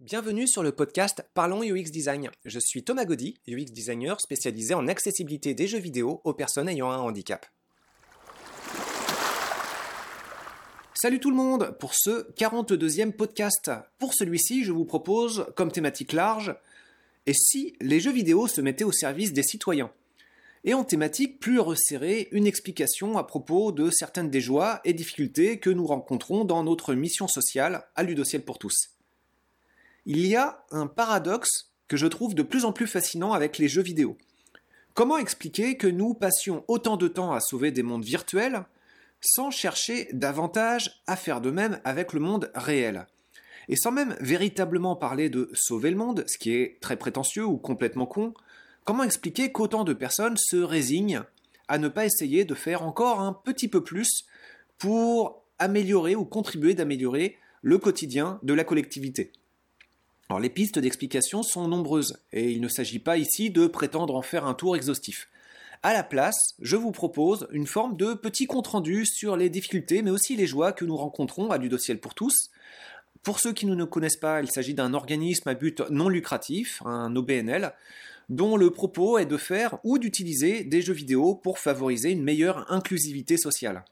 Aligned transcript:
Bienvenue 0.00 0.46
sur 0.46 0.62
le 0.62 0.70
podcast 0.70 1.28
Parlons 1.34 1.64
UX 1.64 1.90
Design. 1.90 2.30
Je 2.44 2.60
suis 2.60 2.84
Thomas 2.84 3.04
Gaudy, 3.04 3.40
UX 3.48 3.72
designer 3.72 4.20
spécialisé 4.20 4.72
en 4.72 4.86
accessibilité 4.86 5.54
des 5.54 5.66
jeux 5.66 5.80
vidéo 5.80 6.20
aux 6.22 6.34
personnes 6.34 6.68
ayant 6.68 6.92
un 6.92 6.98
handicap. 6.98 7.44
Salut 10.94 11.18
tout 11.18 11.30
le 11.30 11.36
monde 11.36 11.76
pour 11.80 11.94
ce 11.96 12.30
42e 12.34 13.10
podcast. 13.10 13.72
Pour 13.98 14.14
celui-ci, 14.14 14.62
je 14.62 14.70
vous 14.70 14.84
propose 14.84 15.46
comme 15.56 15.72
thématique 15.72 16.12
large 16.12 16.54
et 17.26 17.34
si 17.34 17.74
les 17.80 17.98
jeux 17.98 18.12
vidéo 18.12 18.46
se 18.46 18.60
mettaient 18.60 18.84
au 18.84 18.92
service 18.92 19.32
des 19.32 19.42
citoyens? 19.42 19.90
Et 20.62 20.74
en 20.74 20.84
thématique 20.84 21.40
plus 21.40 21.58
resserrée, 21.58 22.28
une 22.30 22.46
explication 22.46 23.18
à 23.18 23.24
propos 23.24 23.72
de 23.72 23.90
certaines 23.90 24.30
des 24.30 24.40
joies 24.40 24.80
et 24.84 24.92
difficultés 24.92 25.58
que 25.58 25.70
nous 25.70 25.88
rencontrons 25.88 26.44
dans 26.44 26.62
notre 26.62 26.94
mission 26.94 27.26
sociale 27.26 27.88
à 27.96 28.04
Ludociel 28.04 28.42
pour 28.42 28.60
tous 28.60 28.97
il 30.08 30.26
y 30.26 30.36
a 30.36 30.64
un 30.70 30.86
paradoxe 30.86 31.70
que 31.86 31.98
je 31.98 32.06
trouve 32.06 32.34
de 32.34 32.42
plus 32.42 32.64
en 32.64 32.72
plus 32.72 32.86
fascinant 32.86 33.34
avec 33.34 33.58
les 33.58 33.68
jeux 33.68 33.82
vidéo. 33.82 34.16
Comment 34.94 35.18
expliquer 35.18 35.76
que 35.76 35.86
nous 35.86 36.14
passions 36.14 36.64
autant 36.66 36.96
de 36.96 37.08
temps 37.08 37.32
à 37.32 37.40
sauver 37.40 37.72
des 37.72 37.82
mondes 37.82 38.06
virtuels 38.06 38.64
sans 39.20 39.50
chercher 39.50 40.08
davantage 40.14 41.02
à 41.06 41.14
faire 41.14 41.42
de 41.42 41.50
même 41.50 41.78
avec 41.84 42.14
le 42.14 42.20
monde 42.20 42.50
réel? 42.54 43.06
Et 43.68 43.76
sans 43.76 43.92
même 43.92 44.16
véritablement 44.18 44.96
parler 44.96 45.28
de 45.28 45.50
sauver 45.52 45.90
le 45.90 45.98
monde, 45.98 46.24
ce 46.26 46.38
qui 46.38 46.54
est 46.54 46.80
très 46.80 46.96
prétentieux 46.96 47.44
ou 47.44 47.58
complètement 47.58 48.06
con, 48.06 48.32
comment 48.84 49.04
expliquer 49.04 49.52
qu'autant 49.52 49.84
de 49.84 49.92
personnes 49.92 50.38
se 50.38 50.56
résignent 50.56 51.22
à 51.68 51.76
ne 51.76 51.88
pas 51.88 52.06
essayer 52.06 52.46
de 52.46 52.54
faire 52.54 52.82
encore 52.82 53.20
un 53.20 53.34
petit 53.34 53.68
peu 53.68 53.84
plus 53.84 54.24
pour 54.78 55.44
améliorer 55.58 56.16
ou 56.16 56.24
contribuer 56.24 56.72
d'améliorer 56.72 57.36
le 57.60 57.76
quotidien 57.76 58.40
de 58.42 58.54
la 58.54 58.64
collectivité? 58.64 59.32
Les 60.36 60.50
pistes 60.50 60.78
d'explication 60.78 61.42
sont 61.42 61.66
nombreuses, 61.68 62.18
et 62.34 62.50
il 62.50 62.60
ne 62.60 62.68
s'agit 62.68 62.98
pas 62.98 63.16
ici 63.16 63.50
de 63.50 63.66
prétendre 63.66 64.14
en 64.14 64.20
faire 64.20 64.44
un 64.44 64.52
tour 64.52 64.76
exhaustif. 64.76 65.28
À 65.82 65.94
la 65.94 66.02
place, 66.02 66.54
je 66.60 66.76
vous 66.76 66.90
propose 66.90 67.48
une 67.50 67.66
forme 67.66 67.96
de 67.96 68.12
petit 68.12 68.46
compte-rendu 68.46 69.06
sur 69.06 69.36
les 69.36 69.48
difficultés, 69.48 70.02
mais 70.02 70.10
aussi 70.10 70.36
les 70.36 70.46
joies 70.46 70.72
que 70.72 70.84
nous 70.84 70.96
rencontrons 70.96 71.50
à 71.50 71.56
Ludociel 71.56 71.98
pour 71.98 72.14
tous. 72.14 72.50
Pour 73.22 73.40
ceux 73.40 73.52
qui 73.52 73.64
ne 73.64 73.74
nous 73.74 73.86
connaissent 73.86 74.16
pas, 74.16 74.42
il 74.42 74.50
s'agit 74.50 74.74
d'un 74.74 74.92
organisme 74.92 75.48
à 75.48 75.54
but 75.54 75.82
non 75.90 76.08
lucratif, 76.08 76.82
un 76.84 77.14
OBNL, 77.16 77.72
dont 78.28 78.56
le 78.56 78.70
propos 78.70 79.18
est 79.18 79.26
de 79.26 79.38
faire 79.38 79.78
ou 79.84 79.98
d'utiliser 79.98 80.64
des 80.64 80.82
jeux 80.82 80.92
vidéo 80.92 81.34
pour 81.34 81.58
favoriser 81.58 82.10
une 82.10 82.22
meilleure 82.22 82.70
inclusivité 82.70 83.38
sociale. 83.38 83.84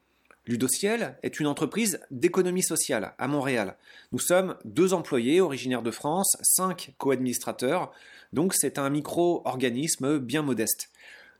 Ludociel 0.46 1.18
est 1.24 1.40
une 1.40 1.48
entreprise 1.48 1.98
d'économie 2.12 2.62
sociale 2.62 3.14
à 3.18 3.26
Montréal. 3.26 3.76
Nous 4.12 4.20
sommes 4.20 4.56
deux 4.64 4.94
employés 4.94 5.40
originaires 5.40 5.82
de 5.82 5.90
France, 5.90 6.36
cinq 6.42 6.94
co-administrateurs, 6.98 7.90
donc 8.32 8.54
c'est 8.54 8.78
un 8.78 8.88
micro-organisme 8.88 10.20
bien 10.20 10.42
modeste. 10.42 10.90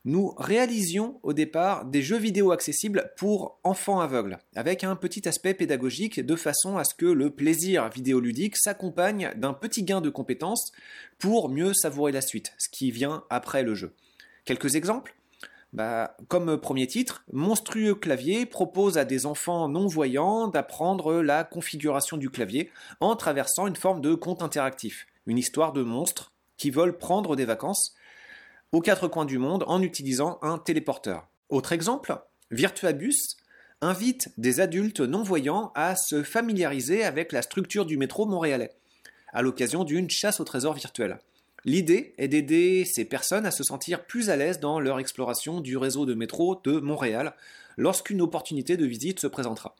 Nous 0.03 0.33
réalisions 0.37 1.19
au 1.23 1.33
départ 1.33 1.85
des 1.85 2.01
jeux 2.01 2.17
vidéo 2.17 2.51
accessibles 2.51 3.11
pour 3.17 3.59
enfants 3.63 4.01
aveugles, 4.01 4.39
avec 4.55 4.83
un 4.83 4.95
petit 4.95 5.27
aspect 5.27 5.53
pédagogique 5.53 6.19
de 6.19 6.35
façon 6.35 6.77
à 6.77 6.83
ce 6.83 6.93
que 6.93 7.05
le 7.05 7.29
plaisir 7.29 7.89
vidéoludique 7.89 8.57
s'accompagne 8.57 9.31
d'un 9.37 9.53
petit 9.53 9.83
gain 9.83 10.01
de 10.01 10.09
compétences 10.09 10.71
pour 11.17 11.49
mieux 11.49 11.73
savourer 11.73 12.11
la 12.11 12.21
suite, 12.21 12.53
ce 12.57 12.67
qui 12.69 12.91
vient 12.91 13.23
après 13.29 13.63
le 13.63 13.73
jeu. 13.73 13.93
Quelques 14.45 14.75
exemples 14.75 15.16
bah, 15.73 16.15
comme 16.27 16.57
premier 16.59 16.87
titre, 16.87 17.23
Monstrueux 17.31 17.95
clavier 17.95 18.45
propose 18.45 18.97
à 18.97 19.05
des 19.05 19.25
enfants 19.25 19.67
non-voyants 19.67 20.47
d'apprendre 20.47 21.21
la 21.21 21.43
configuration 21.43 22.17
du 22.17 22.29
clavier 22.29 22.71
en 22.99 23.15
traversant 23.15 23.67
une 23.67 23.75
forme 23.75 24.01
de 24.01 24.15
conte 24.15 24.41
interactif, 24.41 25.07
une 25.25 25.37
histoire 25.37 25.73
de 25.73 25.83
monstres 25.83 26.31
qui 26.57 26.71
veulent 26.71 26.97
prendre 26.97 27.35
des 27.35 27.45
vacances 27.45 27.95
aux 28.71 28.81
quatre 28.81 29.07
coins 29.07 29.25
du 29.25 29.37
monde 29.37 29.63
en 29.67 29.81
utilisant 29.81 30.39
un 30.41 30.57
téléporteur. 30.57 31.27
Autre 31.49 31.73
exemple, 31.73 32.17
Virtuabus 32.51 33.37
invite 33.81 34.29
des 34.37 34.59
adultes 34.59 35.01
non-voyants 35.01 35.71
à 35.75 35.95
se 35.95 36.23
familiariser 36.23 37.03
avec 37.03 37.31
la 37.31 37.41
structure 37.41 37.85
du 37.85 37.97
métro 37.97 38.25
montréalais, 38.25 38.71
à 39.33 39.41
l'occasion 39.41 39.83
d'une 39.83 40.09
chasse 40.09 40.39
au 40.39 40.43
trésor 40.43 40.73
virtuel. 40.73 41.19
L'idée 41.67 42.13
est 42.17 42.29
d'aider 42.29 42.85
ces 42.85 43.03
personnes 43.03 43.45
à 43.45 43.51
se 43.51 43.61
sentir 43.61 44.05
plus 44.05 44.29
à 44.29 44.37
l'aise 44.37 44.61
dans 44.61 44.79
leur 44.79 44.99
exploration 44.99 45.59
du 45.59 45.75
réseau 45.75 46.05
de 46.05 46.13
métro 46.13 46.61
de 46.63 46.79
Montréal 46.79 47.35
lorsqu'une 47.75 48.21
opportunité 48.21 48.77
de 48.77 48.85
visite 48.85 49.19
se 49.19 49.27
présentera. 49.27 49.75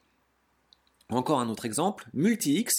Encore 1.07 1.39
un 1.39 1.47
autre 1.47 1.63
exemple, 1.63 2.09
MultiX, 2.13 2.73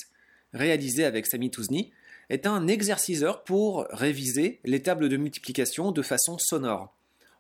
réalisé 0.53 1.07
avec 1.07 1.25
Sami 1.25 1.51
Touzni, 1.51 1.91
est 2.29 2.47
un 2.47 2.69
exerciceur 2.69 3.45
pour 3.45 3.87
réviser 3.93 4.61
les 4.65 4.83
tables 4.83 5.09
de 5.09 5.17
multiplication 5.17 5.91
de 5.91 6.03
façon 6.03 6.37
sonore. 6.37 6.95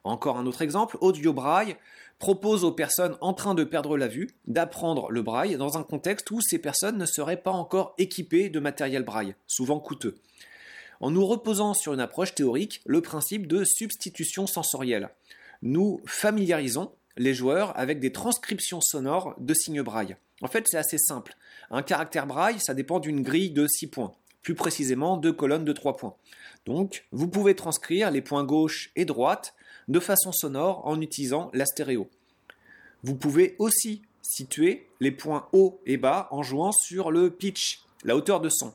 Encore 0.05 0.39
un 0.39 0.47
autre 0.47 0.63
exemple, 0.63 0.97
Audio 1.03 1.35
Braille 1.35 1.77
propose 2.19 2.65
aux 2.65 2.73
personnes 2.73 3.19
en 3.21 3.35
train 3.35 3.55
de 3.55 3.65
perdre 3.65 3.99
la 3.99 4.09
vue 4.09 4.31
d'apprendre 4.47 5.11
le 5.11 5.21
braille 5.21 5.59
dans 5.59 5.77
un 5.77 5.83
contexte 5.83 6.31
où 6.31 6.41
ces 6.41 6.59
personnes 6.59 6.97
ne 6.97 7.05
seraient 7.05 7.43
pas 7.43 7.51
encore 7.51 7.95
équipées 7.99 8.49
de 8.49 8.59
matériel 8.59 9.03
braille, 9.03 9.35
souvent 9.47 9.81
coûteux 9.81 10.19
en 11.01 11.11
nous 11.11 11.27
reposant 11.27 11.75
sur 11.75 11.95
une 11.95 12.01
approche 12.01 12.35
théorique, 12.35 12.81
le 12.87 13.01
principe 13.01 13.47
de 13.47 13.65
substitution 13.65 14.47
sensorielle. 14.47 15.11
Nous 15.63 16.01
familiarisons 16.07 16.93
les 17.17 17.35
joueurs 17.35 17.79
avec 17.79 18.01
des 18.01 18.13
transcriptions 18.13 18.81
sonores 18.81 19.35
de 19.39 19.55
signes 19.55 19.83
braille. 19.83 20.17
En 20.41 20.49
fait, 20.49 20.65
c'est 20.69 20.79
assez 20.79 20.99
simple. 20.99 21.35
Un 21.71 21.83
caractère 21.83 22.27
braille, 22.27 22.61
ça 22.61 22.75
dépend 22.75 23.01
d'une 23.01 23.23
grille 23.23 23.51
de 23.51 23.67
6 23.67 23.89
points, 23.89 24.13
plus 24.43 24.55
précisément 24.55 25.17
deux 25.17 25.33
colonnes 25.33 25.65
de 25.65 25.73
3 25.73 25.97
points. 25.97 26.15
Donc, 26.65 27.07
vous 27.13 27.29
pouvez 27.29 27.55
transcrire 27.55 28.11
les 28.11 28.23
points 28.23 28.45
gauche 28.45 28.91
et 28.95 29.05
droite 29.05 29.55
de 29.89 30.01
façon 30.01 30.33
sonore 30.33 30.87
en 30.87 31.01
utilisant 31.01 31.51
la 31.55 31.67
stéréo. 31.67 32.09
Vous 33.03 33.15
pouvez 33.15 33.57
aussi 33.59 34.03
situer 34.23 34.87
les 35.01 35.11
points 35.11 35.49
haut 35.53 35.81
et 35.87 35.97
bas 35.97 36.29
en 36.31 36.43
jouant 36.43 36.73
sur 36.73 37.11
le 37.11 37.31
pitch, 37.31 37.81
la 38.05 38.17
hauteur 38.17 38.41
de 38.41 38.49
son 38.49 38.75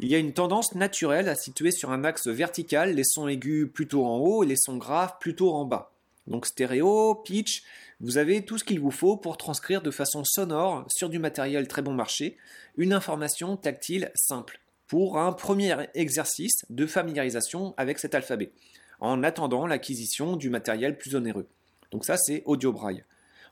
il 0.00 0.08
y 0.08 0.14
a 0.14 0.18
une 0.18 0.32
tendance 0.32 0.74
naturelle 0.74 1.28
à 1.28 1.36
situer 1.36 1.70
sur 1.70 1.90
un 1.90 2.04
axe 2.04 2.26
vertical 2.26 2.94
les 2.94 3.04
sons 3.04 3.28
aigus 3.28 3.68
plutôt 3.72 4.04
en 4.04 4.18
haut 4.18 4.42
et 4.42 4.46
les 4.46 4.56
sons 4.56 4.76
graves 4.76 5.14
plutôt 5.20 5.54
en 5.54 5.64
bas. 5.64 5.92
Donc 6.26 6.46
stéréo, 6.46 7.16
pitch, 7.16 7.62
vous 8.00 8.18
avez 8.18 8.44
tout 8.44 8.58
ce 8.58 8.64
qu'il 8.64 8.80
vous 8.80 8.90
faut 8.90 9.16
pour 9.16 9.36
transcrire 9.36 9.82
de 9.82 9.90
façon 9.90 10.24
sonore 10.24 10.84
sur 10.88 11.08
du 11.08 11.18
matériel 11.18 11.68
très 11.68 11.82
bon 11.82 11.94
marché 11.94 12.36
une 12.76 12.92
information 12.92 13.56
tactile 13.56 14.10
simple 14.14 14.60
pour 14.86 15.18
un 15.18 15.32
premier 15.32 15.76
exercice 15.94 16.64
de 16.68 16.86
familiarisation 16.86 17.74
avec 17.76 17.98
cet 17.98 18.14
alphabet, 18.14 18.52
en 19.00 19.22
attendant 19.22 19.66
l'acquisition 19.66 20.36
du 20.36 20.50
matériel 20.50 20.98
plus 20.98 21.14
onéreux. 21.14 21.46
Donc 21.90 22.04
ça 22.04 22.16
c'est 22.16 22.42
Audio 22.44 22.72
Braille. 22.72 23.04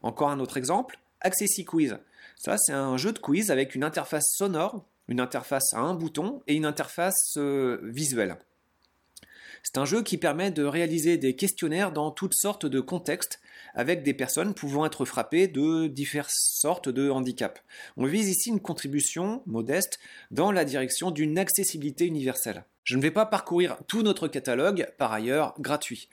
Encore 0.02 0.30
un 0.30 0.40
autre 0.40 0.56
exemple, 0.56 0.98
Accessi 1.20 1.64
Quiz. 1.64 1.98
Ça 2.36 2.56
c'est 2.58 2.72
un 2.72 2.96
jeu 2.96 3.12
de 3.12 3.18
quiz 3.18 3.50
avec 3.50 3.74
une 3.74 3.84
interface 3.84 4.34
sonore 4.36 4.84
une 5.10 5.20
interface 5.20 5.74
à 5.74 5.80
un 5.80 5.94
bouton 5.94 6.42
et 6.46 6.54
une 6.54 6.64
interface 6.64 7.34
euh, 7.36 7.80
visuelle. 7.82 8.38
C'est 9.62 9.76
un 9.76 9.84
jeu 9.84 10.02
qui 10.02 10.16
permet 10.16 10.50
de 10.50 10.64
réaliser 10.64 11.18
des 11.18 11.36
questionnaires 11.36 11.92
dans 11.92 12.10
toutes 12.10 12.34
sortes 12.34 12.64
de 12.64 12.80
contextes 12.80 13.40
avec 13.74 14.02
des 14.02 14.14
personnes 14.14 14.54
pouvant 14.54 14.86
être 14.86 15.04
frappées 15.04 15.48
de 15.48 15.86
diverses 15.86 16.56
sortes 16.60 16.88
de 16.88 17.10
handicaps. 17.10 17.60
On 17.98 18.06
vise 18.06 18.28
ici 18.28 18.48
une 18.48 18.60
contribution 18.60 19.42
modeste 19.46 19.98
dans 20.30 20.50
la 20.50 20.64
direction 20.64 21.10
d'une 21.10 21.38
accessibilité 21.38 22.06
universelle. 22.06 22.64
Je 22.84 22.96
ne 22.96 23.02
vais 23.02 23.10
pas 23.10 23.26
parcourir 23.26 23.76
tout 23.86 24.02
notre 24.02 24.28
catalogue, 24.28 24.88
par 24.96 25.12
ailleurs 25.12 25.54
gratuit. 25.60 26.08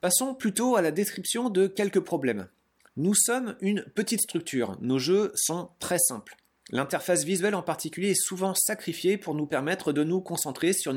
Passons 0.00 0.34
plutôt 0.34 0.76
à 0.76 0.82
la 0.82 0.90
description 0.90 1.50
de 1.50 1.66
quelques 1.66 2.00
problèmes. 2.00 2.48
Nous 2.96 3.14
sommes 3.14 3.56
une 3.60 3.84
petite 3.94 4.22
structure, 4.22 4.76
nos 4.80 4.98
jeux 4.98 5.30
sont 5.36 5.70
très 5.78 5.98
simples. 5.98 6.36
L'interface 6.70 7.24
visuelle 7.24 7.54
en 7.54 7.62
particulier 7.62 8.10
est 8.10 8.22
souvent 8.22 8.54
sacrifiée 8.54 9.16
pour 9.16 9.34
nous 9.34 9.46
permettre 9.46 9.92
de 9.92 10.04
nous 10.04 10.20
concentrer 10.20 10.74
sur 10.74 10.94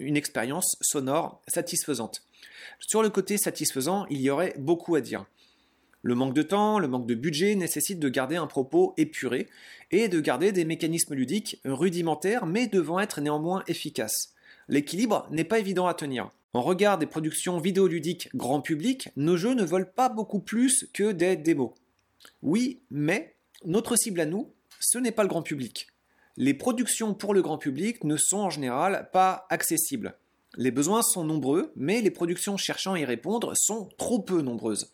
une, 0.00 0.16
expérience 0.16 0.76
sonore 0.80 1.40
satisfaisante. 1.46 2.24
Sur 2.80 3.04
le 3.04 3.10
côté 3.10 3.38
satisfaisant, 3.38 4.06
il 4.10 4.20
y 4.20 4.30
aurait 4.30 4.54
beaucoup 4.58 4.96
à 4.96 5.00
dire. 5.00 5.24
Le 6.02 6.16
manque 6.16 6.34
de 6.34 6.42
temps, 6.42 6.80
le 6.80 6.88
manque 6.88 7.06
de 7.06 7.14
budget 7.14 7.54
nécessite 7.54 8.00
de 8.00 8.08
garder 8.08 8.34
un 8.34 8.48
propos 8.48 8.94
épuré 8.96 9.48
et 9.92 10.08
de 10.08 10.18
garder 10.18 10.50
des 10.50 10.64
mécanismes 10.64 11.14
ludiques 11.14 11.60
rudimentaires 11.64 12.44
mais 12.44 12.66
devant 12.66 12.98
être 12.98 13.20
néanmoins 13.20 13.62
efficaces. 13.68 14.34
L'équilibre 14.68 15.28
n'est 15.30 15.44
pas 15.44 15.60
évident 15.60 15.86
à 15.86 15.94
tenir. 15.94 16.30
En 16.54 16.62
regard 16.62 16.98
des 16.98 17.06
productions 17.06 17.58
vidéoludiques 17.58 18.28
grand 18.34 18.60
public, 18.60 19.10
nos 19.14 19.36
jeux 19.36 19.54
ne 19.54 19.64
volent 19.64 19.86
pas 19.94 20.08
beaucoup 20.08 20.40
plus 20.40 20.88
que 20.92 21.12
des 21.12 21.36
démos. 21.36 21.70
Oui, 22.42 22.80
mais 22.90 23.36
notre 23.64 23.94
cible 23.94 24.20
à 24.20 24.26
nous, 24.26 24.52
ce 24.82 24.98
n'est 24.98 25.12
pas 25.12 25.22
le 25.22 25.28
grand 25.28 25.42
public. 25.42 25.88
Les 26.36 26.54
productions 26.54 27.14
pour 27.14 27.34
le 27.34 27.42
grand 27.42 27.58
public 27.58 28.04
ne 28.04 28.16
sont 28.16 28.38
en 28.38 28.50
général 28.50 29.10
pas 29.12 29.46
accessibles. 29.48 30.14
Les 30.56 30.70
besoins 30.70 31.02
sont 31.02 31.24
nombreux, 31.24 31.72
mais 31.76 32.00
les 32.00 32.10
productions 32.10 32.56
cherchant 32.56 32.94
à 32.94 32.98
y 32.98 33.04
répondre 33.04 33.52
sont 33.56 33.88
trop 33.96 34.18
peu 34.18 34.42
nombreuses. 34.42 34.90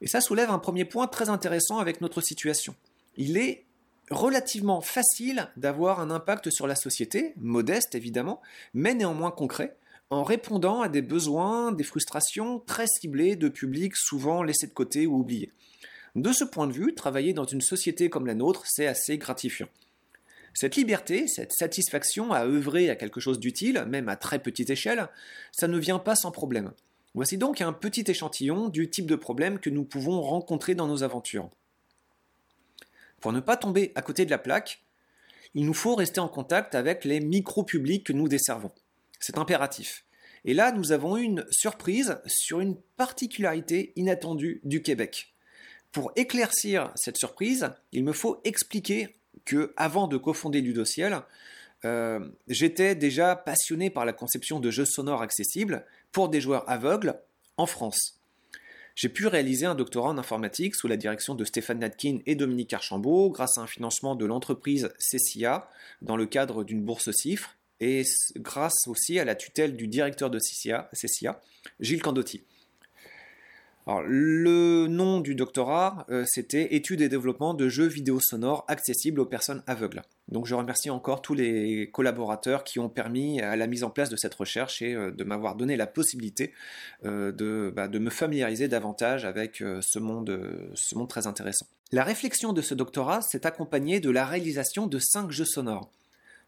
Et 0.00 0.06
ça 0.06 0.20
soulève 0.20 0.50
un 0.50 0.58
premier 0.58 0.84
point 0.84 1.06
très 1.06 1.28
intéressant 1.28 1.78
avec 1.78 2.00
notre 2.00 2.20
situation. 2.20 2.74
Il 3.16 3.36
est 3.36 3.64
relativement 4.10 4.80
facile 4.80 5.48
d'avoir 5.56 6.00
un 6.00 6.10
impact 6.10 6.50
sur 6.50 6.66
la 6.66 6.76
société, 6.76 7.32
modeste 7.36 7.94
évidemment, 7.94 8.40
mais 8.74 8.94
néanmoins 8.94 9.30
concret, 9.30 9.76
en 10.10 10.22
répondant 10.22 10.82
à 10.82 10.88
des 10.88 11.02
besoins, 11.02 11.72
des 11.72 11.82
frustrations 11.82 12.60
très 12.60 12.86
ciblées 12.86 13.34
de 13.34 13.48
publics 13.48 13.96
souvent 13.96 14.42
laissés 14.42 14.66
de 14.66 14.72
côté 14.72 15.06
ou 15.06 15.18
oubliés. 15.18 15.52
De 16.16 16.32
ce 16.32 16.44
point 16.44 16.66
de 16.66 16.72
vue, 16.72 16.94
travailler 16.94 17.34
dans 17.34 17.44
une 17.44 17.60
société 17.60 18.08
comme 18.08 18.26
la 18.26 18.34
nôtre, 18.34 18.62
c'est 18.66 18.86
assez 18.86 19.18
gratifiant. 19.18 19.68
Cette 20.54 20.74
liberté, 20.74 21.28
cette 21.28 21.52
satisfaction 21.52 22.32
à 22.32 22.46
œuvrer 22.46 22.88
à 22.88 22.96
quelque 22.96 23.20
chose 23.20 23.38
d'utile, 23.38 23.84
même 23.86 24.08
à 24.08 24.16
très 24.16 24.38
petite 24.38 24.70
échelle, 24.70 25.10
ça 25.52 25.68
ne 25.68 25.76
vient 25.78 25.98
pas 25.98 26.16
sans 26.16 26.30
problème. 26.30 26.72
Voici 27.12 27.36
donc 27.36 27.60
un 27.60 27.74
petit 27.74 28.04
échantillon 28.06 28.70
du 28.70 28.88
type 28.88 29.04
de 29.04 29.14
problème 29.14 29.58
que 29.58 29.68
nous 29.68 29.84
pouvons 29.84 30.22
rencontrer 30.22 30.74
dans 30.74 30.86
nos 30.86 31.02
aventures. 31.02 31.50
Pour 33.20 33.34
ne 33.34 33.40
pas 33.40 33.58
tomber 33.58 33.92
à 33.94 34.00
côté 34.00 34.24
de 34.24 34.30
la 34.30 34.38
plaque, 34.38 34.82
il 35.52 35.66
nous 35.66 35.74
faut 35.74 35.96
rester 35.96 36.20
en 36.20 36.28
contact 36.28 36.74
avec 36.74 37.04
les 37.04 37.20
micro-publics 37.20 38.04
que 38.04 38.14
nous 38.14 38.28
desservons. 38.28 38.72
C'est 39.20 39.36
impératif. 39.36 40.06
Et 40.46 40.54
là, 40.54 40.72
nous 40.72 40.92
avons 40.92 41.18
eu 41.18 41.22
une 41.22 41.44
surprise 41.50 42.16
sur 42.24 42.60
une 42.60 42.76
particularité 42.96 43.92
inattendue 43.96 44.62
du 44.64 44.80
Québec. 44.80 45.35
Pour 45.96 46.12
éclaircir 46.14 46.92
cette 46.94 47.16
surprise, 47.16 47.70
il 47.90 48.04
me 48.04 48.12
faut 48.12 48.42
expliquer 48.44 49.16
que, 49.46 49.72
avant 49.78 50.08
de 50.08 50.18
cofonder 50.18 50.60
Ludociel, 50.60 51.22
euh, 51.86 52.20
j'étais 52.48 52.94
déjà 52.94 53.34
passionné 53.34 53.88
par 53.88 54.04
la 54.04 54.12
conception 54.12 54.60
de 54.60 54.70
jeux 54.70 54.84
sonores 54.84 55.22
accessibles 55.22 55.86
pour 56.12 56.28
des 56.28 56.42
joueurs 56.42 56.68
aveugles 56.68 57.18
en 57.56 57.64
France. 57.64 58.20
J'ai 58.94 59.08
pu 59.08 59.26
réaliser 59.26 59.64
un 59.64 59.74
doctorat 59.74 60.10
en 60.10 60.18
informatique 60.18 60.74
sous 60.74 60.86
la 60.86 60.98
direction 60.98 61.34
de 61.34 61.46
Stéphane 61.46 61.78
Natkin 61.78 62.18
et 62.26 62.34
Dominique 62.34 62.74
Archambault 62.74 63.30
grâce 63.30 63.56
à 63.56 63.62
un 63.62 63.66
financement 63.66 64.16
de 64.16 64.26
l'entreprise 64.26 64.92
CCIA 64.98 65.66
dans 66.02 66.18
le 66.18 66.26
cadre 66.26 66.62
d'une 66.62 66.82
bourse 66.82 67.10
CIFRE 67.10 67.56
et 67.80 68.02
grâce 68.36 68.86
aussi 68.86 69.18
à 69.18 69.24
la 69.24 69.34
tutelle 69.34 69.76
du 69.76 69.88
directeur 69.88 70.28
de 70.28 70.38
CCIA, 70.38 71.40
Gilles 71.80 72.02
Candotti. 72.02 72.44
Le 73.86 74.86
nom 74.88 75.20
du 75.20 75.34
doctorat, 75.34 76.06
euh, 76.10 76.24
c'était 76.26 76.74
Études 76.74 77.00
et 77.02 77.08
développement 77.08 77.54
de 77.54 77.68
jeux 77.68 77.86
vidéo 77.86 78.18
sonores 78.20 78.64
accessibles 78.66 79.20
aux 79.20 79.26
personnes 79.26 79.62
aveugles. 79.66 80.02
Donc 80.28 80.46
je 80.46 80.56
remercie 80.56 80.90
encore 80.90 81.22
tous 81.22 81.34
les 81.34 81.88
collaborateurs 81.92 82.64
qui 82.64 82.80
ont 82.80 82.88
permis 82.88 83.40
à 83.40 83.54
la 83.54 83.68
mise 83.68 83.84
en 83.84 83.90
place 83.90 84.08
de 84.08 84.16
cette 84.16 84.34
recherche 84.34 84.82
et 84.82 84.94
euh, 84.94 85.12
de 85.12 85.22
m'avoir 85.22 85.54
donné 85.54 85.76
la 85.76 85.86
possibilité 85.86 86.52
euh, 87.04 87.70
bah, 87.70 87.86
de, 87.86 87.98
me 88.00 88.10
familiariser 88.10 88.66
davantage 88.66 89.24
avec 89.24 89.58
ce 89.58 89.98
monde, 89.98 90.70
ce 90.74 90.94
monde 90.96 91.08
très 91.08 91.26
intéressant. 91.26 91.66
La 91.92 92.02
réflexion 92.02 92.52
de 92.52 92.62
ce 92.62 92.74
doctorat 92.74 93.22
s'est 93.22 93.46
accompagnée 93.46 94.00
de 94.00 94.10
la 94.10 94.26
réalisation 94.26 94.88
de 94.88 94.98
cinq 94.98 95.30
jeux 95.30 95.44
sonores. 95.44 95.90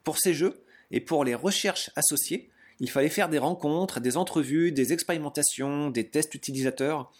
Pour 0.03 0.19
ces 0.19 0.35
jeux, 0.35 0.61
et 0.91 1.01
pour 1.01 1.25
les 1.25 1.35
recherches 1.35 1.91
associées, 1.97 2.49
il 2.81 2.91
fallait 2.91 3.09
faire 3.09 3.29
des 3.29 3.39
rencontres, 3.39 4.01
des 4.01 4.17
entrevues, 4.17 4.73
des 4.73 4.93
expérimentations, 4.93 5.91
des 5.91 6.09
tests 6.09 6.35
utilisateurs. 6.35 7.13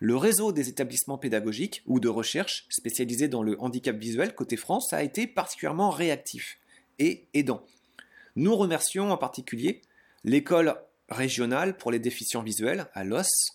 Le 0.00 0.16
réseau 0.16 0.52
des 0.52 0.68
établissements 0.68 1.18
pédagogiques 1.18 1.82
ou 1.86 1.98
de 1.98 2.08
recherche 2.08 2.66
spécialisés 2.68 3.28
dans 3.28 3.42
le 3.42 3.60
handicap 3.60 3.96
visuel 3.96 4.34
côté 4.34 4.56
France 4.56 4.92
a 4.92 5.02
été 5.02 5.26
particulièrement 5.26 5.90
réactif 5.90 6.58
et 6.98 7.26
aidant. 7.34 7.64
Nous 8.36 8.54
remercions 8.54 9.10
en 9.10 9.16
particulier 9.16 9.82
l'école 10.24 10.76
régionale 11.08 11.76
pour 11.76 11.90
les 11.90 11.98
déficients 11.98 12.42
visuels 12.42 12.86
à 12.94 13.02
Los, 13.02 13.52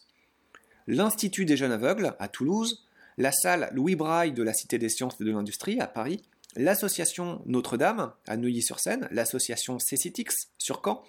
l'Institut 0.88 1.46
des 1.46 1.56
jeunes 1.56 1.72
aveugles 1.72 2.16
à 2.20 2.28
Toulouse, 2.28 2.86
la 3.18 3.32
salle 3.32 3.70
Louis 3.74 3.96
Braille 3.96 4.34
de 4.34 4.44
la 4.44 4.54
Cité 4.54 4.80
des 4.80 4.90
sciences 4.90 5.16
et 5.22 5.24
de 5.24 5.32
l'industrie 5.32 5.80
à 5.80 5.88
Paris, 5.88 6.22
l'association 6.56 7.42
Notre-Dame 7.46 8.12
à 8.28 8.38
Neuilly-sur-Seine, 8.38 9.08
l'association 9.12 9.80
Cécitix 9.80 10.50
sur 10.58 10.82
Caen, 10.84 11.04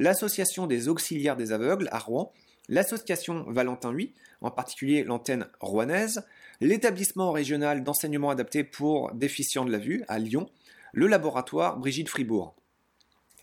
l'association 0.00 0.66
des 0.66 0.88
auxiliaires 0.88 1.36
des 1.36 1.52
aveugles 1.52 1.88
à 1.92 2.00
Rouen, 2.00 2.32
l'association 2.68 3.44
Valentin 3.48 3.92
VIII, 3.92 4.12
en 4.40 4.50
particulier 4.50 5.04
l'antenne 5.04 5.46
rouennaise, 5.60 6.24
l'établissement 6.60 7.30
régional 7.30 7.84
d'enseignement 7.84 8.30
adapté 8.30 8.64
pour 8.64 9.12
déficients 9.14 9.64
de 9.64 9.70
la 9.70 9.78
vue 9.78 10.02
à 10.08 10.18
Lyon, 10.18 10.50
le 10.92 11.06
laboratoire 11.06 11.78
Brigitte 11.78 12.08
Fribourg. 12.08 12.56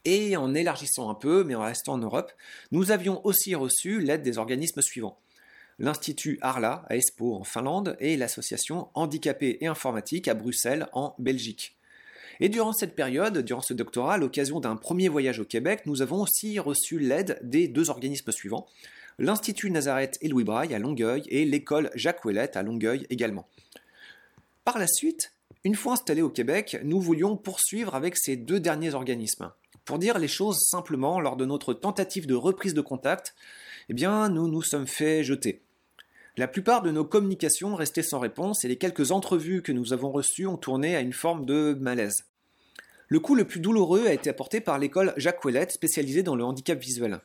Et 0.03 0.35
en 0.35 0.53
élargissant 0.53 1.09
un 1.09 1.15
peu, 1.15 1.45
mais 1.45 1.55
en 1.55 1.63
restant 1.63 1.93
en 1.93 1.97
Europe, 1.99 2.33
nous 2.71 2.91
avions 2.91 3.25
aussi 3.25 3.55
reçu 3.55 4.01
l'aide 4.01 4.23
des 4.23 4.37
organismes 4.37 4.81
suivants 4.81 5.17
l'Institut 5.79 6.39
Arla 6.41 6.85
à 6.89 6.95
Espoo 6.95 7.35
en 7.35 7.43
Finlande 7.43 7.95
et 7.99 8.17
l'association 8.17 8.89
Handicapés 8.95 9.59
et 9.61 9.67
Informatique 9.67 10.27
à 10.27 10.33
Bruxelles 10.33 10.87
en 10.93 11.15
Belgique. 11.19 11.76
Et 12.39 12.49
durant 12.49 12.73
cette 12.73 12.95
période, 12.95 13.39
durant 13.39 13.61
ce 13.61 13.73
doctorat, 13.73 14.15
à 14.15 14.17
l'occasion 14.17 14.59
d'un 14.59 14.75
premier 14.75 15.09
voyage 15.09 15.39
au 15.39 15.45
Québec, 15.45 15.81
nous 15.85 16.01
avons 16.01 16.21
aussi 16.21 16.59
reçu 16.59 16.99
l'aide 16.99 17.39
des 17.41 17.67
deux 17.67 17.89
organismes 17.89 18.31
suivants, 18.31 18.67
l'Institut 19.19 19.71
Nazareth 19.71 20.17
et 20.21 20.27
Louis 20.27 20.43
Braille 20.43 20.73
à 20.73 20.79
Longueuil 20.79 21.23
et 21.27 21.45
l'école 21.45 21.89
Jacques 21.95 22.23
Ouellette 22.25 22.55
à 22.55 22.63
Longueuil 22.63 23.07
également. 23.09 23.47
Par 24.63 24.77
la 24.77 24.87
suite, 24.87 25.33
une 25.63 25.75
fois 25.75 25.93
installés 25.93 26.21
au 26.21 26.29
Québec, 26.29 26.77
nous 26.83 27.01
voulions 27.01 27.35
poursuivre 27.35 27.95
avec 27.95 28.17
ces 28.17 28.35
deux 28.35 28.59
derniers 28.59 28.93
organismes. 28.93 29.51
Pour 29.85 29.99
dire 29.99 30.19
les 30.19 30.27
choses 30.27 30.59
simplement, 30.69 31.19
lors 31.19 31.37
de 31.37 31.45
notre 31.45 31.73
tentative 31.73 32.27
de 32.27 32.35
reprise 32.35 32.73
de 32.73 32.81
contact, 32.81 33.33
eh 33.89 33.93
bien, 33.93 34.29
nous 34.29 34.47
nous 34.49 34.61
sommes 34.61 34.87
fait 34.87 35.23
jeter. 35.23 35.61
La 36.37 36.47
plupart 36.47 36.83
de 36.83 36.91
nos 36.91 37.03
communications 37.03 37.73
restaient 37.73 38.03
sans 38.03 38.19
réponse 38.19 38.63
et 38.63 38.67
les 38.67 38.75
quelques 38.75 39.09
entrevues 39.11 39.63
que 39.63 39.71
nous 39.71 39.91
avons 39.91 40.11
reçues 40.11 40.45
ont 40.45 40.55
tourné 40.55 40.95
à 40.95 41.01
une 41.01 41.11
forme 41.11 41.47
de 41.47 41.75
malaise. 41.79 42.25
Le 43.07 43.19
coup 43.19 43.33
le 43.33 43.45
plus 43.45 43.59
douloureux 43.59 44.05
a 44.05 44.13
été 44.13 44.29
apporté 44.29 44.61
par 44.61 44.77
l'école 44.77 45.15
Jacques 45.17 45.43
Ouellette 45.43 45.71
spécialisée 45.71 46.21
dans 46.21 46.35
le 46.35 46.43
handicap 46.43 46.79
visuel. 46.79 47.21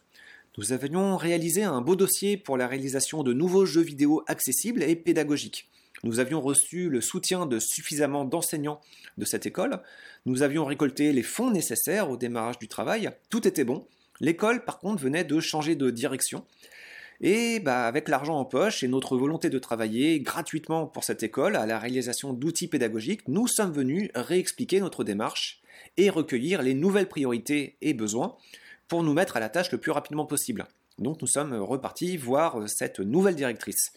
Nous 0.56 0.72
avions 0.72 1.18
réalisé 1.18 1.62
un 1.62 1.82
beau 1.82 1.94
dossier 1.94 2.38
pour 2.38 2.56
la 2.56 2.66
réalisation 2.66 3.22
de 3.22 3.34
nouveaux 3.34 3.66
jeux 3.66 3.82
vidéo 3.82 4.24
accessibles 4.28 4.82
et 4.82 4.96
pédagogiques. 4.96 5.68
Nous 6.04 6.18
avions 6.18 6.40
reçu 6.40 6.88
le 6.88 7.02
soutien 7.02 7.44
de 7.44 7.58
suffisamment 7.58 8.24
d'enseignants 8.24 8.80
de 9.18 9.26
cette 9.26 9.44
école. 9.44 9.82
Nous 10.24 10.40
avions 10.40 10.64
récolté 10.64 11.12
les 11.12 11.22
fonds 11.22 11.50
nécessaires 11.50 12.08
au 12.08 12.16
démarrage 12.16 12.58
du 12.58 12.66
travail. 12.66 13.10
Tout 13.28 13.46
était 13.46 13.64
bon. 13.64 13.86
L'école, 14.20 14.64
par 14.64 14.78
contre, 14.78 15.02
venait 15.02 15.24
de 15.24 15.38
changer 15.38 15.76
de 15.76 15.90
direction 15.90 16.46
et 17.22 17.60
bah, 17.60 17.86
avec 17.86 18.08
l'argent 18.08 18.36
en 18.38 18.44
poche 18.44 18.82
et 18.82 18.88
notre 18.88 19.16
volonté 19.16 19.48
de 19.48 19.58
travailler 19.60 20.18
gratuitement 20.20 20.86
pour 20.86 21.04
cette 21.04 21.22
école 21.22 21.54
à 21.54 21.66
la 21.66 21.78
réalisation 21.78 22.32
d'outils 22.32 22.66
pédagogiques, 22.66 23.28
nous 23.28 23.46
sommes 23.46 23.72
venus 23.72 24.10
réexpliquer 24.16 24.80
notre 24.80 25.04
démarche 25.04 25.62
et 25.96 26.10
recueillir 26.10 26.62
les 26.62 26.74
nouvelles 26.74 27.08
priorités 27.08 27.76
et 27.80 27.94
besoins 27.94 28.36
pour 28.88 29.04
nous 29.04 29.12
mettre 29.12 29.36
à 29.36 29.40
la 29.40 29.48
tâche 29.48 29.70
le 29.70 29.78
plus 29.78 29.92
rapidement 29.92 30.26
possible. 30.26 30.66
Donc 30.98 31.22
nous 31.22 31.28
sommes 31.28 31.54
repartis 31.54 32.16
voir 32.16 32.68
cette 32.68 32.98
nouvelle 32.98 33.36
directrice. 33.36 33.92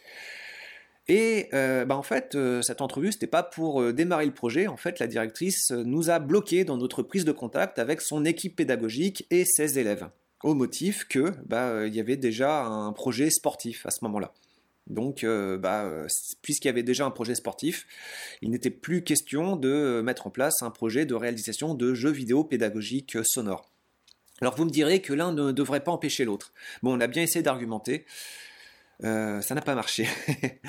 Et 1.08 1.50
euh, 1.54 1.86
bah, 1.86 1.98
en 1.98 2.04
fait, 2.04 2.36
euh, 2.36 2.62
cette 2.62 2.82
entrevue, 2.82 3.12
ce 3.12 3.18
n'était 3.18 3.28
pas 3.28 3.44
pour 3.44 3.82
euh, 3.82 3.94
démarrer 3.94 4.26
le 4.26 4.34
projet. 4.34 4.68
En 4.68 4.78
fait, 4.78 5.00
la 5.00 5.08
directrice 5.08 5.72
nous 5.72 6.10
a 6.10 6.20
bloqués 6.20 6.64
dans 6.64 6.78
notre 6.78 7.04
prise 7.04 7.26
de 7.26 7.32
contact 7.32 7.78
avec 7.80 8.02
son 8.02 8.26
équipe 8.26 8.56
pédagogique 8.56 9.28
et 9.30 9.46
ses 9.46 9.78
élèves 9.78 10.08
au 10.44 10.54
motif 10.54 11.06
que 11.08 11.34
bah, 11.46 11.70
euh, 11.70 11.88
il 11.88 11.96
y 11.96 12.00
avait 12.00 12.18
déjà 12.18 12.66
un 12.66 12.92
projet 12.94 13.30
sportif 13.30 13.86
à 13.86 13.92
ce 13.92 14.04
moment-là. 14.04 14.34
Donc, 14.88 15.24
euh, 15.24 15.58
bah, 15.58 15.90
puisqu'il 16.44 16.68
y 16.68 16.70
avait 16.70 16.84
déjà 16.84 17.06
un 17.06 17.12
projet 17.12 17.34
sportif, 17.34 17.88
il 18.44 18.52
n'était 18.52 18.70
plus 18.70 19.04
question 19.04 19.56
de 19.56 20.02
mettre 20.04 20.28
en 20.28 20.30
place 20.30 20.62
un 20.62 20.70
projet 20.70 21.08
de 21.08 21.16
réalisation 21.16 21.74
de 21.74 21.96
jeux 21.96 22.12
vidéo 22.12 22.44
pédagogiques 22.44 23.18
sonores. 23.24 23.72
Alors 24.42 24.56
vous 24.56 24.66
me 24.66 24.70
direz 24.70 25.02
que 25.02 25.14
l'un 25.14 25.32
ne 25.32 25.52
devrait 25.52 25.84
pas 25.84 25.92
empêcher 25.92 26.26
l'autre. 26.26 26.54
Bon, 26.84 26.96
on 26.96 27.00
a 27.00 27.08
bien 27.08 27.24
essayé 27.24 27.42
d'argumenter, 27.42 28.06
euh, 29.04 29.42
ça 29.42 29.56
n'a 29.56 29.62
pas 29.62 29.76
marché. 29.76 30.08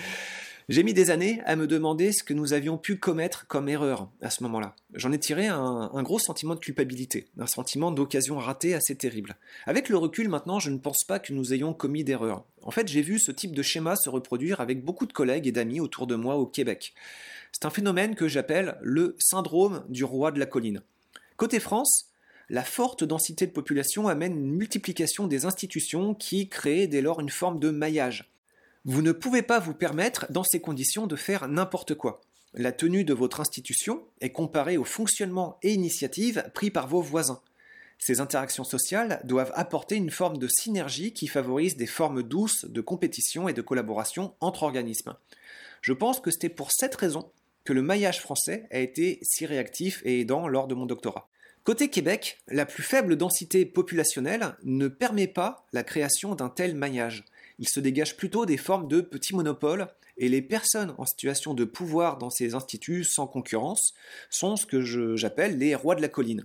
J'ai 0.69 0.83
mis 0.83 0.95
des 0.95 1.11
années 1.11 1.41
à 1.47 1.55
me 1.55 1.69
demander 1.69 2.11
ce 2.11 2.25
que 2.25 2.35
nous 2.35 2.53
avions 2.53 2.77
pu 2.77 2.99
commettre 2.99 3.47
comme 3.47 3.69
erreur 3.69 4.11
à 4.21 4.31
ce 4.31 4.43
moment-là. 4.43 4.75
J'en 4.95 5.13
ai 5.13 5.19
tiré 5.21 5.47
un, 5.47 6.03
gros 6.03 6.19
sentiment 6.19 6.57
de 6.57 6.61
culpabilité, 6.61 7.29
un 7.39 7.47
sentiment 7.47 7.93
d'occasion 7.93 8.37
ratée 8.37 8.75
assez 8.75 8.97
terrible. 8.97 9.37
Avec 9.67 9.89
le 9.89 9.97
recul 9.97 10.29
maintenant, 10.29 10.59
je 10.59 10.71
ne 10.71 10.79
pense 10.79 11.05
pas 11.05 11.21
que 11.21 11.33
nous 11.33 11.55
ayons 11.55 11.73
commis 11.73 12.03
d'erreur. 12.03 12.45
En 12.63 12.73
fait, 12.73 12.89
j'ai 12.89 13.03
vu 13.03 13.21
ce 13.21 13.31
type 13.31 13.55
de 13.55 13.63
schéma 13.63 13.95
se 13.95 14.11
reproduire 14.11 14.61
avec 14.61 14.85
beaucoup 14.85 15.07
de 15.07 15.13
collègues 15.13 15.47
et 15.47 15.53
d'amis 15.53 15.79
autour 15.79 16.09
de 16.09 16.17
moi 16.17 16.35
au 16.35 16.47
Québec. 16.47 16.95
C'est 17.53 17.65
un 17.65 17.71
phénomène 17.71 18.17
que 18.17 18.27
j'appelle 18.27 18.77
le 18.83 19.15
syndrome 19.21 19.85
du 19.89 20.03
roi 20.03 20.33
de 20.33 20.41
la 20.41 20.47
colline. 20.47 20.83
Côté 21.37 21.61
France, 21.61 22.11
la 22.49 22.65
forte 22.65 23.05
densité 23.05 23.47
de 23.47 23.53
population 23.53 24.09
amène 24.09 24.37
une 24.37 24.51
multiplication 24.51 25.29
des 25.29 25.45
institutions 25.45 26.13
qui 26.13 26.49
crée 26.49 26.89
dès 26.89 27.03
lors 27.03 27.21
une 27.21 27.31
forme 27.31 27.61
de 27.61 27.71
maillage. 27.71 28.33
Vous 28.89 29.03
ne 29.03 29.11
pouvez 29.11 29.43
pas 29.43 29.59
vous 29.59 29.75
permettre, 29.75 30.31
dans 30.31 30.45
ces 30.45 30.61
conditions, 30.61 31.09
de 31.09 31.17
faire 31.17 31.49
n'importe 31.49 31.97
quoi. 31.97 32.21
La 32.55 32.71
tenue 32.71 33.03
de 33.03 33.15
votre 33.15 33.41
institution 33.41 34.05
est 34.21 34.31
comparée 34.31 34.77
au 34.77 34.85
fonctionnement 34.85 35.59
et 35.65 35.73
initiatives 35.73 36.49
pris 36.55 36.71
par 36.71 36.87
vos 36.87 37.01
voisins. 37.01 37.41
Ces 37.99 38.21
interactions 38.21 38.63
sociales 38.63 39.21
doivent 39.25 39.51
apporter 39.57 39.97
une 39.97 40.13
forme 40.13 40.39
de 40.39 40.47
synergie 40.47 41.13
qui 41.13 41.27
favorise 41.27 41.77
des 41.77 41.89
formes 41.89 42.23
douces 42.23 42.65
de 42.65 42.81
compétition 42.81 43.49
et 43.49 43.53
de 43.53 43.61
collaboration 43.61 44.35
entre 44.39 44.63
organismes. 44.63 45.17
Je 45.81 45.93
pense 45.93 46.21
que 46.21 46.31
c'était 46.31 46.49
pour 46.49 46.71
cette 46.71 46.95
raison 46.95 47.29
que 47.65 47.73
le 47.73 47.83
maillage 47.83 48.21
français 48.21 48.69
a 48.71 48.79
été 48.79 49.19
si 49.23 49.47
réactif 49.47 50.01
et 50.05 50.21
aidant 50.21 50.47
lors 50.47 50.69
de 50.69 50.77
mon 50.77 50.87
doctorat. 50.87 51.29
Côté 51.65 51.89
Québec, 51.89 52.39
la 52.47 52.65
plus 52.65 52.85
faible 52.85 53.17
densité 53.17 53.67
populationnelle 53.67 54.55
ne 54.63 54.87
permet 54.87 55.27
pas 55.27 55.67
la 55.73 55.83
création 55.83 56.37
d'un 56.37 56.51
tel 56.51 56.77
maillage. 56.77 57.25
Il 57.59 57.69
se 57.69 57.81
dégage 57.81 58.17
plutôt 58.17 58.47
des 58.47 58.57
formes 58.57 58.89
de 58.89 59.01
petits 59.01 59.35
monopoles 59.35 59.89
et 60.19 60.29
les 60.29 60.43
personnes 60.43 60.95
en 60.99 61.05
situation 61.05 61.55
de 61.55 61.65
pouvoir 61.65 62.19
dans 62.19 62.31
ces 62.31 62.55
instituts 62.55 63.05
sans 63.05 63.27
concurrence 63.27 63.95
sont 64.31 64.57
ce 64.57 64.67
que 64.67 64.81
j'appelle 65.17 65.59
les 65.59 65.75
rois 65.75 65.95
de 65.95 66.03
la 66.03 66.09
colline. 66.09 66.45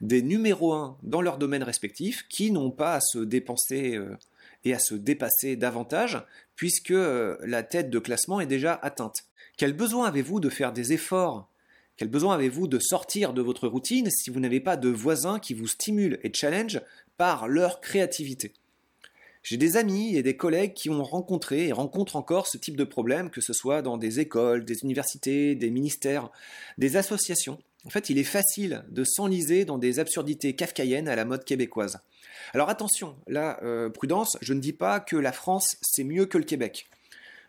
Des 0.00 0.22
numéros 0.22 0.72
1 0.72 0.98
dans 1.02 1.22
leur 1.22 1.38
domaine 1.38 1.62
respectif 1.62 2.26
qui 2.28 2.52
n'ont 2.52 2.70
pas 2.70 2.94
à 2.94 3.00
se 3.00 3.18
dépenser 3.18 3.96
euh, 3.96 4.16
et 4.64 4.72
à 4.72 4.78
se 4.78 4.94
dépasser 4.94 5.56
davantage 5.56 6.22
puisque 6.54 6.92
euh, 6.92 7.36
la 7.42 7.64
tête 7.64 7.90
de 7.90 7.98
classement 7.98 8.40
est 8.40 8.46
déjà 8.46 8.74
atteinte. 8.74 9.24
Quel 9.56 9.72
besoin 9.72 10.06
avez-vous 10.06 10.38
de 10.38 10.48
faire 10.48 10.72
des 10.72 10.92
efforts? 10.92 11.48
Quel 11.96 12.08
besoin 12.08 12.34
avez-vous 12.34 12.68
de 12.68 12.78
sortir 12.78 13.32
de 13.32 13.42
votre 13.42 13.66
routine 13.66 14.08
si 14.08 14.30
vous 14.30 14.38
n'avez 14.38 14.60
pas 14.60 14.76
de 14.76 14.88
voisins 14.88 15.40
qui 15.40 15.52
vous 15.52 15.66
stimulent 15.66 16.20
et 16.22 16.32
challenge 16.32 16.80
par 17.16 17.48
leur 17.48 17.80
créativité? 17.80 18.52
J'ai 19.48 19.56
des 19.56 19.78
amis 19.78 20.14
et 20.14 20.22
des 20.22 20.36
collègues 20.36 20.74
qui 20.74 20.90
ont 20.90 21.02
rencontré 21.02 21.68
et 21.68 21.72
rencontrent 21.72 22.16
encore 22.16 22.46
ce 22.46 22.58
type 22.58 22.76
de 22.76 22.84
problème, 22.84 23.30
que 23.30 23.40
ce 23.40 23.54
soit 23.54 23.80
dans 23.80 23.96
des 23.96 24.20
écoles, 24.20 24.62
des 24.62 24.82
universités, 24.82 25.54
des 25.54 25.70
ministères, 25.70 26.28
des 26.76 26.98
associations. 26.98 27.56
En 27.86 27.88
fait, 27.88 28.10
il 28.10 28.18
est 28.18 28.24
facile 28.24 28.84
de 28.90 29.04
s'enliser 29.04 29.64
dans 29.64 29.78
des 29.78 30.00
absurdités 30.00 30.54
kafkaïennes 30.54 31.08
à 31.08 31.16
la 31.16 31.24
mode 31.24 31.46
québécoise. 31.46 31.98
Alors 32.52 32.68
attention, 32.68 33.16
là, 33.26 33.58
euh, 33.62 33.88
prudence, 33.88 34.36
je 34.42 34.52
ne 34.52 34.60
dis 34.60 34.74
pas 34.74 35.00
que 35.00 35.16
la 35.16 35.32
France 35.32 35.78
c'est 35.80 36.04
mieux 36.04 36.26
que 36.26 36.36
le 36.36 36.44
Québec. 36.44 36.86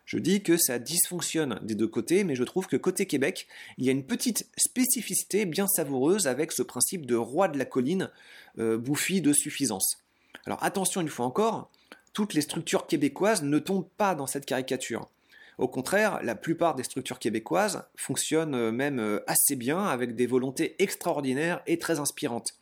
Je 0.06 0.16
dis 0.16 0.42
que 0.42 0.56
ça 0.56 0.78
dysfonctionne 0.78 1.60
des 1.60 1.74
deux 1.74 1.86
côtés, 1.86 2.24
mais 2.24 2.34
je 2.34 2.44
trouve 2.44 2.66
que 2.66 2.78
côté 2.78 3.04
Québec, 3.04 3.46
il 3.76 3.84
y 3.84 3.90
a 3.90 3.92
une 3.92 4.06
petite 4.06 4.48
spécificité 4.56 5.44
bien 5.44 5.66
savoureuse 5.66 6.26
avec 6.28 6.52
ce 6.52 6.62
principe 6.62 7.04
de 7.04 7.16
roi 7.16 7.48
de 7.48 7.58
la 7.58 7.66
colline, 7.66 8.08
euh, 8.58 8.78
bouffi 8.78 9.20
de 9.20 9.34
suffisance. 9.34 9.98
Alors 10.46 10.64
attention 10.64 11.02
une 11.02 11.08
fois 11.10 11.26
encore, 11.26 11.70
toutes 12.12 12.34
les 12.34 12.40
structures 12.40 12.86
québécoises 12.86 13.42
ne 13.42 13.58
tombent 13.58 13.88
pas 13.96 14.14
dans 14.14 14.26
cette 14.26 14.46
caricature. 14.46 15.08
Au 15.58 15.68
contraire, 15.68 16.22
la 16.22 16.34
plupart 16.34 16.74
des 16.74 16.84
structures 16.84 17.18
québécoises 17.18 17.84
fonctionnent 17.94 18.54
euh, 18.54 18.72
même 18.72 18.98
euh, 18.98 19.20
assez 19.26 19.56
bien 19.56 19.84
avec 19.84 20.16
des 20.16 20.26
volontés 20.26 20.74
extraordinaires 20.78 21.62
et 21.66 21.78
très 21.78 21.98
inspirantes. 21.98 22.54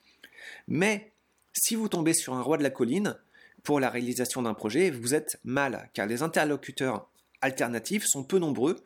Mais 0.66 1.12
si 1.52 1.76
vous 1.76 1.88
tombez 1.88 2.12
sur 2.12 2.34
un 2.34 2.42
roi 2.42 2.58
de 2.58 2.62
la 2.62 2.70
colline, 2.70 3.16
pour 3.62 3.80
la 3.80 3.90
réalisation 3.90 4.42
d'un 4.42 4.54
projet, 4.54 4.90
vous 4.90 5.14
êtes 5.14 5.38
mal, 5.44 5.90
car 5.92 6.06
les 6.06 6.22
interlocuteurs 6.22 7.08
alternatifs 7.40 8.06
sont 8.06 8.24
peu 8.24 8.38
nombreux 8.38 8.82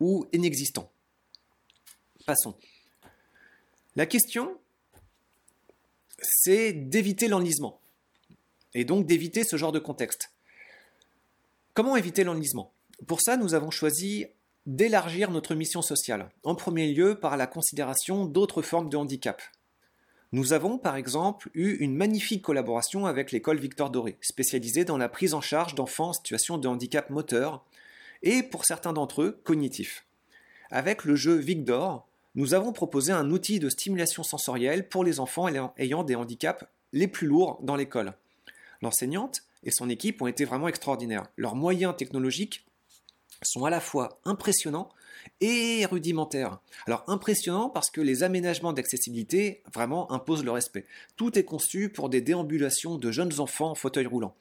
ou 0.00 0.26
inexistants. 0.32 0.90
Passons. 2.24 2.56
La 3.94 4.06
question, 4.06 4.56
c'est 6.22 6.72
d'éviter 6.72 7.28
l'enlisement, 7.28 7.78
et 8.74 8.84
donc 8.84 9.06
d'éviter 9.06 9.44
ce 9.44 9.56
genre 9.56 9.72
de 9.72 9.78
contexte. 9.78 10.30
Comment 11.74 11.96
éviter 11.96 12.24
l'enlisement? 12.24 12.72
Pour 13.06 13.20
ça, 13.20 13.36
nous 13.36 13.54
avons 13.54 13.70
choisi 13.70 14.26
d'élargir 14.66 15.30
notre 15.30 15.54
mission 15.54 15.82
sociale, 15.82 16.30
en 16.44 16.54
premier 16.54 16.92
lieu 16.92 17.18
par 17.18 17.36
la 17.36 17.46
considération 17.46 18.26
d'autres 18.26 18.62
formes 18.62 18.88
de 18.88 18.96
handicap. 18.96 19.42
Nous 20.30 20.52
avons 20.52 20.78
par 20.78 20.96
exemple 20.96 21.50
eu 21.52 21.76
une 21.78 21.94
magnifique 21.94 22.42
collaboration 22.42 23.06
avec 23.06 23.32
l'école 23.32 23.58
Victor 23.58 23.90
Doré, 23.90 24.16
spécialisée 24.20 24.84
dans 24.84 24.96
la 24.96 25.08
prise 25.08 25.34
en 25.34 25.40
charge 25.40 25.74
d'enfants 25.74 26.10
en 26.10 26.12
situation 26.12 26.58
de 26.58 26.68
handicap 26.68 27.10
moteur, 27.10 27.64
et 28.22 28.42
pour 28.42 28.64
certains 28.64 28.92
d'entre 28.92 29.22
eux, 29.22 29.40
cognitifs. 29.44 30.06
Avec 30.70 31.04
le 31.04 31.16
jeu 31.16 31.34
Victor, 31.34 32.06
nous 32.34 32.54
avons 32.54 32.72
proposé 32.72 33.12
un 33.12 33.30
outil 33.30 33.58
de 33.58 33.68
stimulation 33.68 34.22
sensorielle 34.22 34.88
pour 34.88 35.04
les 35.04 35.20
enfants 35.20 35.48
ayant 35.76 36.04
des 36.04 36.14
handicaps 36.14 36.64
les 36.92 37.08
plus 37.08 37.26
lourds 37.26 37.58
dans 37.62 37.76
l'école. 37.76 38.14
L'enseignante 38.82 39.42
et 39.62 39.70
son 39.70 39.88
équipe 39.88 40.20
ont 40.20 40.26
été 40.26 40.44
vraiment 40.44 40.68
extraordinaires. 40.68 41.26
Leurs 41.36 41.54
moyens 41.54 41.96
technologiques 41.96 42.66
sont 43.42 43.64
à 43.64 43.70
la 43.70 43.80
fois 43.80 44.20
impressionnants 44.24 44.90
et 45.40 45.86
rudimentaires. 45.86 46.58
Alors 46.86 47.04
impressionnants 47.06 47.70
parce 47.70 47.90
que 47.90 48.00
les 48.00 48.22
aménagements 48.22 48.72
d'accessibilité 48.72 49.62
vraiment 49.72 50.10
imposent 50.12 50.44
le 50.44 50.50
respect. 50.50 50.84
Tout 51.16 51.38
est 51.38 51.44
conçu 51.44 51.88
pour 51.88 52.08
des 52.08 52.20
déambulations 52.20 52.98
de 52.98 53.10
jeunes 53.10 53.40
enfants 53.40 53.70
en 53.70 53.74
fauteuil 53.74 54.06
roulant. 54.06 54.34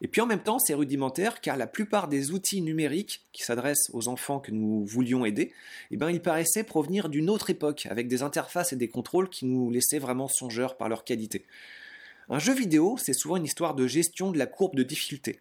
Et 0.00 0.08
puis 0.08 0.20
en 0.20 0.26
même 0.26 0.42
temps, 0.42 0.58
c'est 0.58 0.74
rudimentaire 0.74 1.40
car 1.40 1.56
la 1.56 1.66
plupart 1.66 2.08
des 2.08 2.32
outils 2.32 2.62
numériques 2.62 3.24
qui 3.32 3.42
s'adressent 3.44 3.90
aux 3.92 4.08
enfants 4.08 4.40
que 4.40 4.50
nous 4.50 4.84
voulions 4.84 5.24
aider, 5.24 5.52
eh 5.90 5.96
ben, 5.96 6.10
ils 6.10 6.20
paraissaient 6.20 6.64
provenir 6.64 7.08
d'une 7.08 7.30
autre 7.30 7.50
époque, 7.50 7.86
avec 7.88 8.08
des 8.08 8.22
interfaces 8.22 8.72
et 8.72 8.76
des 8.76 8.88
contrôles 8.88 9.28
qui 9.28 9.46
nous 9.46 9.70
laissaient 9.70 10.00
vraiment 10.00 10.28
songeurs 10.28 10.76
par 10.76 10.88
leur 10.88 11.04
qualité. 11.04 11.46
Un 12.30 12.38
jeu 12.38 12.54
vidéo, 12.54 12.96
c'est 12.96 13.12
souvent 13.12 13.36
une 13.36 13.44
histoire 13.44 13.74
de 13.74 13.86
gestion 13.86 14.30
de 14.30 14.38
la 14.38 14.46
courbe 14.46 14.76
de 14.76 14.82
difficulté. 14.82 15.40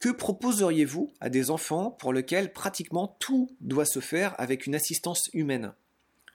Que 0.00 0.10
proposeriez-vous 0.10 1.10
à 1.20 1.30
des 1.30 1.50
enfants 1.50 1.90
pour 1.90 2.12
lesquels 2.12 2.52
pratiquement 2.52 3.16
tout 3.18 3.50
doit 3.60 3.86
se 3.86 4.00
faire 4.00 4.34
avec 4.38 4.66
une 4.66 4.74
assistance 4.74 5.28
humaine? 5.32 5.72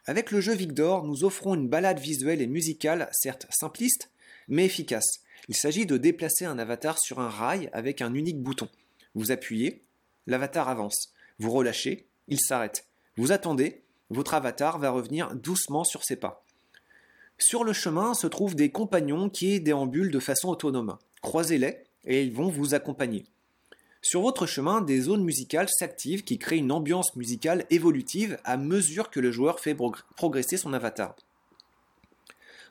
Avec 0.05 0.31
le 0.31 0.41
jeu 0.41 0.53
Victor, 0.53 1.05
nous 1.05 1.23
offrons 1.23 1.55
une 1.55 1.69
balade 1.69 1.99
visuelle 1.99 2.41
et 2.41 2.47
musicale, 2.47 3.09
certes 3.13 3.47
simpliste, 3.51 4.09
mais 4.49 4.65
efficace. 4.65 5.21
Il 5.47 5.55
s'agit 5.55 5.85
de 5.85 5.97
déplacer 5.97 6.45
un 6.45 6.59
avatar 6.59 6.99
sur 6.99 7.19
un 7.19 7.29
rail 7.29 7.69
avec 7.71 8.01
un 8.01 8.13
unique 8.13 8.41
bouton. 8.41 8.67
Vous 9.15 9.31
appuyez, 9.31 9.81
l'avatar 10.27 10.67
avance. 10.67 11.13
Vous 11.39 11.51
relâchez, 11.51 12.07
il 12.27 12.39
s'arrête. 12.41 12.85
Vous 13.15 13.31
attendez, 13.31 13.83
votre 14.09 14.33
avatar 14.33 14.79
va 14.79 14.89
revenir 14.89 15.35
doucement 15.35 15.83
sur 15.83 16.03
ses 16.03 16.15
pas. 16.15 16.43
Sur 17.45 17.65
le 17.65 17.73
chemin 17.73 18.13
se 18.13 18.25
trouvent 18.25 18.55
des 18.55 18.69
compagnons 18.69 19.27
qui 19.27 19.59
déambulent 19.59 20.11
de 20.11 20.19
façon 20.19 20.47
autonome. 20.47 20.97
Croisez-les 21.21 21.83
et 22.05 22.23
ils 22.23 22.31
vont 22.31 22.47
vous 22.47 22.73
accompagner. 22.73 23.25
Sur 24.01 24.21
votre 24.21 24.45
chemin, 24.45 24.79
des 24.79 25.01
zones 25.01 25.25
musicales 25.25 25.67
s'activent 25.67 26.23
qui 26.23 26.39
créent 26.39 26.59
une 26.59 26.71
ambiance 26.71 27.17
musicale 27.17 27.65
évolutive 27.69 28.39
à 28.45 28.55
mesure 28.55 29.09
que 29.09 29.19
le 29.19 29.29
joueur 29.29 29.59
fait 29.59 29.75
progresser 30.15 30.55
son 30.55 30.71
avatar. 30.71 31.17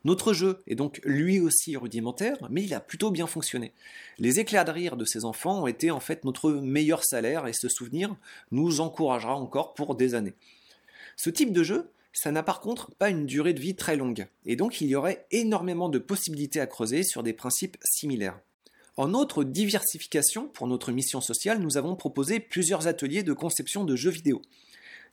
Notre 0.05 0.33
jeu 0.33 0.59
est 0.67 0.75
donc 0.75 1.03
lui 1.05 1.39
aussi 1.39 1.77
rudimentaire, 1.77 2.39
mais 2.49 2.63
il 2.63 2.73
a 2.73 2.81
plutôt 2.81 3.11
bien 3.11 3.27
fonctionné. 3.27 3.73
Les 4.19 4.41
éclats 4.41 4.65
de 4.65 4.71
rire 4.71 4.97
de 4.97 5.05
ces 5.05 5.27
enfants 5.27 5.65
ont 5.65 5.67
été 5.67 5.91
en 5.91 6.01
fait 6.01 6.25
notre 6.25 6.51
meilleur 6.51 7.05
salaire 7.05 7.47
et 7.47 7.53
ce 7.53 7.69
souvenir 7.69 8.17
nous 8.51 8.81
encouragera 8.81 9.37
encore 9.37 9.75
pour 9.75 9.97
des 9.97 10.15
années. 10.15 10.35
Ce 11.17 11.29
type 11.29 11.53
de 11.53 11.63
jeu, 11.63 11.91
ça 12.13 12.31
n'a 12.33 12.43
par 12.43 12.61
contre 12.61 12.95
pas 12.95 13.11
une 13.11 13.27
durée 13.27 13.55
de 13.55 13.61
vie 13.61 13.75
très 13.75 13.97
longue, 13.97 14.27
et 14.45 14.57
donc 14.57 14.81
il 14.81 14.89
y 14.89 14.95
aurait 14.95 15.27
énormément 15.31 15.89
de 15.89 15.99
possibilités 15.99 16.61
à 16.61 16.67
creuser 16.67 17.03
sur 17.03 17.23
des 17.23 17.33
principes 17.33 17.77
similaires. 17.85 18.39
En 18.97 19.15
autre 19.15 19.45
diversification 19.45 20.49
pour 20.49 20.67
notre 20.67 20.93
mission 20.93 21.21
sociale, 21.21 21.61
nous 21.61 21.79
avons 21.79 21.97
proposé 21.97 22.41
plusieurs 22.41 22.87
ateliers 22.87 23.23
de 23.23 23.33
conception 23.33 23.85
de 23.85 23.97
jeux 23.97 24.11
vidéo. 24.11 24.43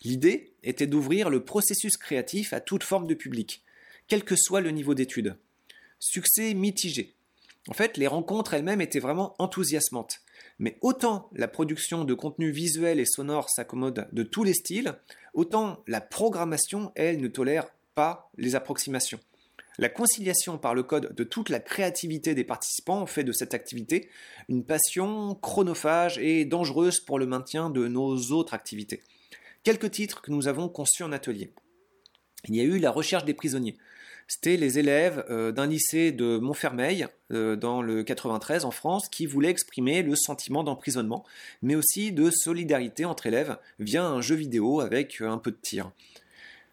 L'idée 0.03 0.53
était 0.63 0.87
d'ouvrir 0.87 1.29
le 1.29 1.43
processus 1.43 1.95
créatif 1.97 2.51
à 2.53 2.59
toute 2.59 2.83
forme 2.83 3.07
de 3.07 3.13
public 3.13 3.63
quel 4.09 4.25
que 4.25 4.35
soit 4.35 4.59
le 4.59 4.71
niveau 4.71 4.95
d'études. 4.95 5.37
Succès 5.99 6.53
mitigé. 6.53 7.13
En 7.69 7.73
fait, 7.73 7.95
les 7.95 8.07
rencontres 8.07 8.55
elles-mêmes 8.55 8.81
étaient 8.81 8.99
vraiment 8.99 9.35
enthousiasmantes. 9.37 10.21
Mais 10.59 10.77
autant 10.81 11.29
la 11.33 11.47
production 11.47 12.03
de 12.03 12.13
contenu 12.13 12.51
visuel 12.51 12.99
et 12.99 13.05
sonore 13.05 13.49
s'accommode 13.49 14.07
de 14.11 14.23
tous 14.23 14.43
les 14.43 14.53
styles, 14.53 14.93
autant 15.33 15.83
la 15.87 16.01
programmation, 16.01 16.91
elle, 16.95 17.21
ne 17.21 17.27
tolère 17.27 17.67
pas 17.95 18.29
les 18.37 18.55
approximations. 18.55 19.19
La 19.79 19.87
conciliation 19.87 20.57
par 20.57 20.75
le 20.75 20.83
code 20.83 21.15
de 21.15 21.23
toute 21.23 21.47
la 21.47 21.61
créativité 21.61 22.35
des 22.35 22.43
participants 22.43 23.05
fait 23.05 23.23
de 23.23 23.31
cette 23.31 23.53
activité 23.53 24.09
une 24.49 24.65
passion 24.65 25.35
chronophage 25.35 26.17
et 26.17 26.43
dangereuse 26.43 26.99
pour 26.99 27.17
le 27.17 27.25
maintien 27.25 27.69
de 27.69 27.87
nos 27.87 28.17
autres 28.31 28.53
activités. 28.53 29.01
Quelques 29.63 29.91
titres 29.91 30.21
que 30.21 30.31
nous 30.31 30.49
avons 30.49 30.67
conçus 30.67 31.03
en 31.03 31.13
atelier. 31.13 31.53
Il 32.49 32.55
y 32.55 32.59
a 32.59 32.63
eu 32.63 32.79
la 32.79 32.91
recherche 32.91 33.23
des 33.23 33.33
prisonniers. 33.33 33.77
C'était 34.31 34.57
les 34.57 34.77
élèves 34.77 35.25
euh, 35.31 35.51
d'un 35.51 35.65
lycée 35.65 36.11
de 36.11 36.37
Montfermeil, 36.37 37.07
euh, 37.31 37.55
dans 37.55 37.81
le 37.81 38.03
93 38.03 38.63
en 38.63 38.69
France, 38.69 39.09
qui 39.09 39.25
voulaient 39.25 39.49
exprimer 39.49 40.03
le 40.03 40.15
sentiment 40.15 40.63
d'emprisonnement, 40.63 41.25
mais 41.63 41.73
aussi 41.73 42.11
de 42.11 42.29
solidarité 42.29 43.05
entre 43.05 43.25
élèves 43.25 43.57
via 43.79 44.05
un 44.05 44.21
jeu 44.21 44.35
vidéo 44.35 44.81
avec 44.81 45.19
euh, 45.19 45.31
un 45.31 45.39
peu 45.39 45.49
de 45.49 45.57
tir. 45.59 45.91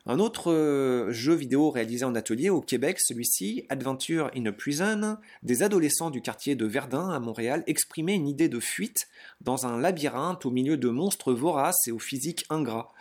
Un 0.05 0.19
autre 0.21 1.09
jeu 1.11 1.35
vidéo 1.35 1.71
réalisé 1.71 2.05
en 2.05 2.15
atelier 2.15 2.49
au 2.49 2.61
Québec, 2.61 3.01
celui-ci, 3.01 3.65
Adventure 3.71 4.31
in 4.37 4.47
a 4.47 4.53
Prison, 4.53 5.17
des 5.43 5.65
adolescents 5.65 6.11
du 6.11 6.23
quartier 6.23 6.55
de 6.55 6.65
Verdun 6.65 7.11
à 7.11 7.19
Montréal 7.19 7.65
exprimaient 7.67 8.15
une 8.15 8.29
idée 8.29 8.49
de 8.49 8.61
fuite 8.61 9.09
dans 9.41 9.67
un 9.67 9.81
labyrinthe 9.81 10.47
au 10.47 10.51
milieu 10.51 10.77
de 10.77 10.91
monstres 10.91 11.33
voraces 11.33 11.89
et 11.89 11.91
au 11.91 11.99
physique 11.99 12.45
ingrat. 12.51 12.93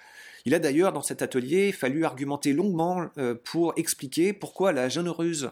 Il 0.47 0.53
a 0.53 0.59
d'ailleurs 0.59 0.93
dans 0.93 1.01
cet 1.01 1.23
atelier 1.23 1.71
fallu 1.71 2.05
argumenter 2.05 2.53
longuement 2.53 3.09
euh, 3.17 3.33
pour 3.33 3.73
expliquer 3.77 4.31
pourquoi 4.31 4.71
la 4.71 4.89
généreuse, 4.89 5.49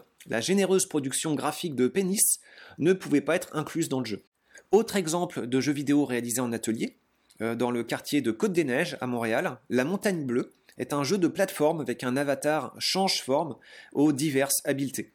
production 0.88 1.34
graphique 1.34 1.74
de 1.74 1.88
Pénis 1.88 2.38
ne 2.78 2.92
pouvait 2.92 3.20
pas 3.20 3.34
être 3.34 3.56
incluse 3.56 3.88
dans 3.88 3.98
le 3.98 4.06
jeu. 4.06 4.22
Autre 4.70 4.94
exemple 4.94 5.48
de 5.48 5.60
jeu 5.60 5.72
vidéo 5.72 6.04
réalisé 6.04 6.40
en 6.40 6.52
atelier, 6.52 6.96
euh, 7.40 7.56
dans 7.56 7.72
le 7.72 7.82
quartier 7.82 8.20
de 8.20 8.30
Côte-des-Neiges 8.30 8.96
à 9.00 9.08
Montréal, 9.08 9.58
La 9.68 9.84
Montagne 9.84 10.24
Bleue 10.24 10.52
est 10.78 10.92
un 10.92 11.02
jeu 11.02 11.18
de 11.18 11.26
plateforme 11.26 11.80
avec 11.80 12.04
un 12.04 12.16
avatar 12.16 12.72
change-forme 12.78 13.56
aux 13.94 14.12
diverses 14.12 14.62
habiletés. 14.64 15.13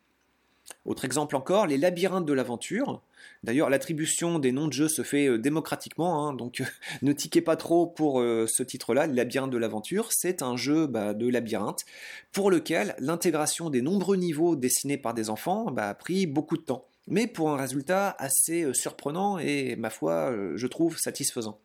Autre 0.85 1.05
exemple 1.05 1.35
encore, 1.35 1.67
les 1.67 1.77
labyrinthes 1.77 2.25
de 2.25 2.33
l'aventure. 2.33 3.01
D'ailleurs, 3.43 3.69
l'attribution 3.69 4.39
des 4.39 4.51
noms 4.51 4.67
de 4.67 4.73
jeux 4.73 4.87
se 4.87 5.03
fait 5.03 5.27
euh, 5.27 5.37
démocratiquement, 5.37 6.27
hein, 6.27 6.33
donc 6.33 6.63
ne 7.01 7.11
tiquez 7.11 7.41
pas 7.41 7.57
trop 7.57 7.85
pour 7.85 8.21
euh, 8.21 8.47
ce 8.47 8.63
titre-là. 8.63 9.05
Les 9.05 9.13
labyrinthes 9.13 9.51
de 9.51 9.57
l'aventure, 9.57 10.11
c'est 10.11 10.41
un 10.41 10.55
jeu 10.55 10.87
bah, 10.87 11.13
de 11.13 11.27
labyrinthe 11.27 11.85
pour 12.31 12.49
lequel 12.49 12.95
l'intégration 12.99 13.69
des 13.69 13.81
nombreux 13.81 14.15
niveaux 14.15 14.55
dessinés 14.55 14.97
par 14.97 15.13
des 15.13 15.29
enfants 15.29 15.69
bah, 15.71 15.89
a 15.89 15.93
pris 15.93 16.25
beaucoup 16.27 16.57
de 16.57 16.63
temps, 16.63 16.87
mais 17.07 17.27
pour 17.27 17.49
un 17.49 17.57
résultat 17.57 18.15
assez 18.17 18.63
euh, 18.63 18.73
surprenant 18.73 19.37
et, 19.37 19.75
ma 19.75 19.89
foi, 19.89 20.33
je 20.55 20.67
trouve 20.67 20.97
satisfaisant. 20.97 21.59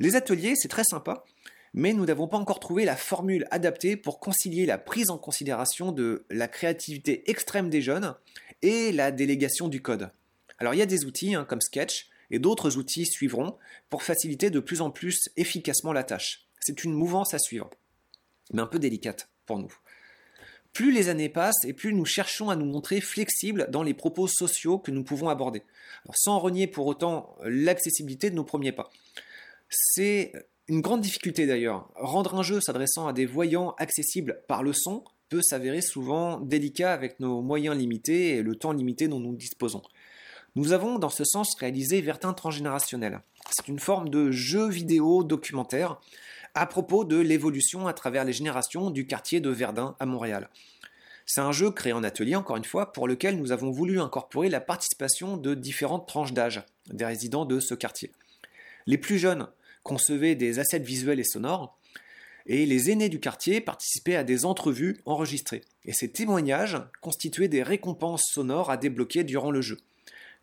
Les 0.00 0.16
ateliers, 0.16 0.54
c'est 0.56 0.68
très 0.68 0.84
sympa 0.84 1.24
mais 1.74 1.92
nous 1.92 2.06
n'avons 2.06 2.28
pas 2.28 2.38
encore 2.38 2.60
trouvé 2.60 2.84
la 2.84 2.96
formule 2.96 3.46
adaptée 3.50 3.96
pour 3.96 4.20
concilier 4.20 4.64
la 4.64 4.78
prise 4.78 5.10
en 5.10 5.18
considération 5.18 5.90
de 5.90 6.24
la 6.30 6.46
créativité 6.46 7.28
extrême 7.28 7.68
des 7.68 7.82
jeunes 7.82 8.14
et 8.62 8.92
la 8.92 9.10
délégation 9.10 9.66
du 9.66 9.82
code. 9.82 10.10
Alors 10.58 10.72
il 10.72 10.78
y 10.78 10.82
a 10.82 10.86
des 10.86 11.04
outils 11.04 11.34
hein, 11.34 11.44
comme 11.44 11.60
Sketch 11.60 12.08
et 12.30 12.38
d'autres 12.38 12.78
outils 12.78 13.06
suivront 13.06 13.58
pour 13.90 14.04
faciliter 14.04 14.50
de 14.50 14.60
plus 14.60 14.80
en 14.80 14.90
plus 14.90 15.28
efficacement 15.36 15.92
la 15.92 16.04
tâche. 16.04 16.46
C'est 16.60 16.84
une 16.84 16.94
mouvance 16.94 17.34
à 17.34 17.40
suivre, 17.40 17.68
mais 18.52 18.62
un 18.62 18.66
peu 18.66 18.78
délicate 18.78 19.28
pour 19.44 19.58
nous. 19.58 19.74
Plus 20.72 20.92
les 20.92 21.08
années 21.08 21.28
passent 21.28 21.64
et 21.64 21.72
plus 21.72 21.92
nous 21.92 22.04
cherchons 22.04 22.50
à 22.50 22.56
nous 22.56 22.66
montrer 22.66 23.00
flexibles 23.00 23.66
dans 23.70 23.82
les 23.82 23.94
propos 23.94 24.28
sociaux 24.28 24.78
que 24.78 24.92
nous 24.92 25.04
pouvons 25.04 25.28
aborder, 25.28 25.62
sans 26.14 26.38
renier 26.38 26.68
pour 26.68 26.86
autant 26.86 27.36
l'accessibilité 27.42 28.30
de 28.30 28.36
nos 28.36 28.44
premiers 28.44 28.72
pas. 28.72 28.90
C'est 29.68 30.32
une 30.68 30.80
grande 30.80 31.00
difficulté 31.00 31.46
d'ailleurs. 31.46 31.88
Rendre 31.94 32.34
un 32.34 32.42
jeu 32.42 32.60
s'adressant 32.60 33.06
à 33.06 33.12
des 33.12 33.26
voyants 33.26 33.74
accessibles 33.78 34.40
par 34.48 34.62
le 34.62 34.72
son 34.72 35.04
peut 35.28 35.42
s'avérer 35.42 35.80
souvent 35.80 36.40
délicat 36.40 36.92
avec 36.92 37.20
nos 37.20 37.42
moyens 37.42 37.76
limités 37.76 38.36
et 38.36 38.42
le 38.42 38.56
temps 38.56 38.72
limité 38.72 39.08
dont 39.08 39.20
nous 39.20 39.34
disposons. 39.34 39.82
Nous 40.56 40.72
avons 40.72 40.98
dans 40.98 41.10
ce 41.10 41.24
sens 41.24 41.54
réalisé 41.56 42.00
Vertin 42.00 42.32
transgénérationnel. 42.32 43.20
C'est 43.50 43.68
une 43.68 43.80
forme 43.80 44.08
de 44.08 44.30
jeu 44.30 44.68
vidéo 44.68 45.24
documentaire 45.24 46.00
à 46.54 46.66
propos 46.66 47.04
de 47.04 47.18
l'évolution 47.18 47.86
à 47.88 47.92
travers 47.92 48.24
les 48.24 48.32
générations 48.32 48.90
du 48.90 49.06
quartier 49.06 49.40
de 49.40 49.50
Verdun 49.50 49.96
à 49.98 50.06
Montréal. 50.06 50.48
C'est 51.26 51.40
un 51.40 51.52
jeu 51.52 51.70
créé 51.70 51.92
en 51.92 52.04
atelier, 52.04 52.36
encore 52.36 52.56
une 52.56 52.64
fois, 52.64 52.92
pour 52.92 53.08
lequel 53.08 53.38
nous 53.38 53.50
avons 53.50 53.70
voulu 53.70 53.98
incorporer 53.98 54.48
la 54.48 54.60
participation 54.60 55.36
de 55.36 55.54
différentes 55.54 56.06
tranches 56.06 56.32
d'âge 56.32 56.62
des 56.86 57.04
résidents 57.04 57.46
de 57.46 57.60
ce 57.60 57.74
quartier. 57.74 58.12
Les 58.86 58.98
plus 58.98 59.18
jeunes 59.18 59.48
concevaient 59.84 60.34
des 60.34 60.58
assets 60.58 60.80
visuels 60.80 61.20
et 61.20 61.24
sonores, 61.24 61.78
et 62.46 62.66
les 62.66 62.90
aînés 62.90 63.08
du 63.08 63.20
quartier 63.20 63.60
participaient 63.60 64.16
à 64.16 64.24
des 64.24 64.44
entrevues 64.44 64.98
enregistrées. 65.06 65.62
Et 65.84 65.92
ces 65.92 66.10
témoignages 66.10 66.78
constituaient 67.00 67.48
des 67.48 67.62
récompenses 67.62 68.26
sonores 68.30 68.70
à 68.70 68.76
débloquer 68.76 69.22
durant 69.22 69.50
le 69.50 69.62
jeu. 69.62 69.78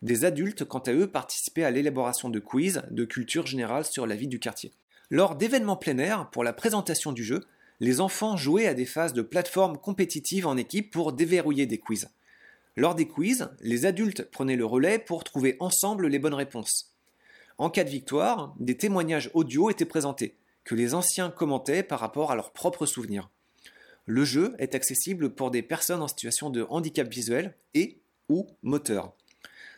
Des 0.00 0.24
adultes, 0.24 0.64
quant 0.64 0.80
à 0.80 0.92
eux, 0.92 1.06
participaient 1.06 1.62
à 1.62 1.70
l'élaboration 1.70 2.28
de 2.28 2.40
quiz 2.40 2.82
de 2.90 3.04
culture 3.04 3.46
générale 3.46 3.84
sur 3.84 4.06
la 4.06 4.16
vie 4.16 4.26
du 4.26 4.40
quartier. 4.40 4.72
Lors 5.10 5.36
d'événements 5.36 5.76
plein 5.76 6.28
pour 6.32 6.42
la 6.42 6.52
présentation 6.52 7.12
du 7.12 7.22
jeu, 7.22 7.44
les 7.78 8.00
enfants 8.00 8.36
jouaient 8.36 8.66
à 8.66 8.74
des 8.74 8.86
phases 8.86 9.12
de 9.12 9.22
plateforme 9.22 9.76
compétitive 9.76 10.46
en 10.46 10.56
équipe 10.56 10.90
pour 10.90 11.12
déverrouiller 11.12 11.66
des 11.66 11.78
quiz. 11.78 12.08
Lors 12.76 12.94
des 12.94 13.06
quiz, 13.06 13.50
les 13.60 13.86
adultes 13.86 14.22
prenaient 14.30 14.56
le 14.56 14.64
relais 14.64 14.98
pour 14.98 15.24
trouver 15.24 15.56
ensemble 15.60 16.06
les 16.06 16.18
bonnes 16.18 16.34
réponses. 16.34 16.91
En 17.58 17.70
cas 17.70 17.84
de 17.84 17.90
victoire, 17.90 18.54
des 18.58 18.76
témoignages 18.76 19.30
audio 19.34 19.70
étaient 19.70 19.84
présentés, 19.84 20.36
que 20.64 20.74
les 20.74 20.94
anciens 20.94 21.30
commentaient 21.30 21.82
par 21.82 22.00
rapport 22.00 22.30
à 22.30 22.36
leurs 22.36 22.52
propres 22.52 22.86
souvenirs. 22.86 23.30
Le 24.06 24.24
jeu 24.24 24.54
est 24.58 24.74
accessible 24.74 25.30
pour 25.30 25.50
des 25.50 25.62
personnes 25.62 26.02
en 26.02 26.08
situation 26.08 26.50
de 26.50 26.66
handicap 26.68 27.08
visuel 27.08 27.54
et 27.74 28.00
ou 28.28 28.48
moteur. 28.62 29.12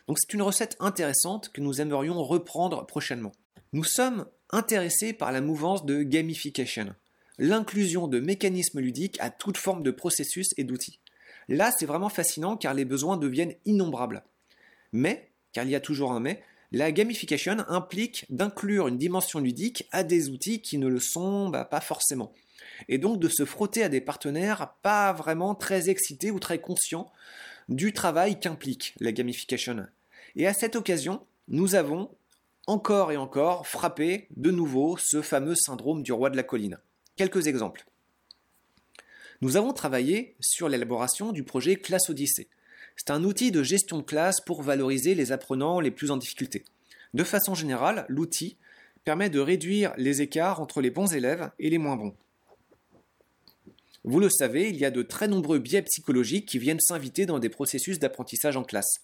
Donc 0.07 0.17
c'est 0.19 0.33
une 0.33 0.41
recette 0.41 0.77
intéressante 0.79 1.49
que 1.49 1.61
nous 1.61 1.81
aimerions 1.81 2.23
reprendre 2.23 2.85
prochainement. 2.85 3.31
Nous 3.73 3.83
sommes 3.83 4.25
intéressés 4.51 5.13
par 5.13 5.31
la 5.31 5.41
mouvance 5.41 5.85
de 5.85 6.03
gamification, 6.03 6.95
l'inclusion 7.37 8.07
de 8.07 8.19
mécanismes 8.19 8.79
ludiques 8.79 9.17
à 9.19 9.29
toute 9.29 9.57
forme 9.57 9.83
de 9.83 9.91
processus 9.91 10.53
et 10.57 10.63
d'outils. 10.63 10.99
Là, 11.47 11.71
c'est 11.77 11.85
vraiment 11.85 12.09
fascinant 12.09 12.57
car 12.57 12.73
les 12.73 12.85
besoins 12.85 13.17
deviennent 13.17 13.55
innombrables. 13.65 14.23
Mais, 14.91 15.29
car 15.53 15.65
il 15.65 15.71
y 15.71 15.75
a 15.75 15.79
toujours 15.79 16.11
un 16.11 16.19
mais, 16.19 16.41
la 16.71 16.91
gamification 16.91 17.57
implique 17.67 18.25
d'inclure 18.29 18.87
une 18.87 18.97
dimension 18.97 19.39
ludique 19.39 19.87
à 19.91 20.03
des 20.03 20.29
outils 20.29 20.61
qui 20.61 20.77
ne 20.77 20.87
le 20.87 20.99
sont 20.99 21.49
bah, 21.49 21.65
pas 21.65 21.81
forcément. 21.81 22.33
Et 22.89 22.97
donc 22.97 23.19
de 23.19 23.29
se 23.29 23.45
frotter 23.45 23.83
à 23.83 23.89
des 23.89 24.01
partenaires 24.01 24.73
pas 24.81 25.13
vraiment 25.13 25.55
très 25.55 25.89
excités 25.89 26.31
ou 26.31 26.39
très 26.39 26.59
conscients 26.59 27.11
du 27.69 27.93
travail 27.93 28.39
qu'implique 28.39 28.95
la 28.99 29.11
gamification. 29.11 29.85
Et 30.35 30.47
à 30.47 30.53
cette 30.53 30.75
occasion, 30.75 31.25
nous 31.47 31.75
avons 31.75 32.09
encore 32.67 33.11
et 33.11 33.17
encore 33.17 33.67
frappé 33.67 34.27
de 34.35 34.51
nouveau 34.51 34.97
ce 34.97 35.21
fameux 35.21 35.55
syndrome 35.55 36.03
du 36.03 36.11
roi 36.11 36.29
de 36.29 36.37
la 36.37 36.43
colline. 36.43 36.79
Quelques 37.15 37.47
exemples. 37.47 37.85
Nous 39.41 39.57
avons 39.57 39.73
travaillé 39.73 40.35
sur 40.39 40.69
l'élaboration 40.69 41.31
du 41.31 41.43
projet 41.43 41.75
Classe 41.75 42.09
Odyssée, 42.09 42.49
c'est 42.95 43.11
un 43.11 43.23
outil 43.23 43.51
de 43.51 43.63
gestion 43.63 43.97
de 43.97 44.03
classe 44.03 44.41
pour 44.41 44.61
valoriser 44.61 45.15
les 45.15 45.31
apprenants 45.31 45.79
les 45.79 45.91
plus 45.91 46.11
en 46.11 46.17
difficulté. 46.17 46.63
De 47.13 47.23
façon 47.23 47.55
générale, 47.55 48.05
l'outil 48.09 48.57
permet 49.03 49.29
de 49.29 49.39
réduire 49.39 49.93
les 49.97 50.21
écarts 50.21 50.59
entre 50.59 50.81
les 50.81 50.89
bons 50.89 51.13
élèves 51.13 51.51
et 51.59 51.69
les 51.69 51.77
moins 51.77 51.95
bons. 51.95 52.15
Vous 54.03 54.19
le 54.19 54.29
savez, 54.29 54.69
il 54.69 54.77
y 54.77 54.85
a 54.85 54.91
de 54.91 55.01
très 55.01 55.27
nombreux 55.27 55.59
biais 55.59 55.81
psychologiques 55.81 56.47
qui 56.47 56.59
viennent 56.59 56.79
s'inviter 56.79 57.25
dans 57.25 57.39
des 57.39 57.49
processus 57.49 57.99
d'apprentissage 57.99 58.57
en 58.57 58.63
classe. 58.63 58.99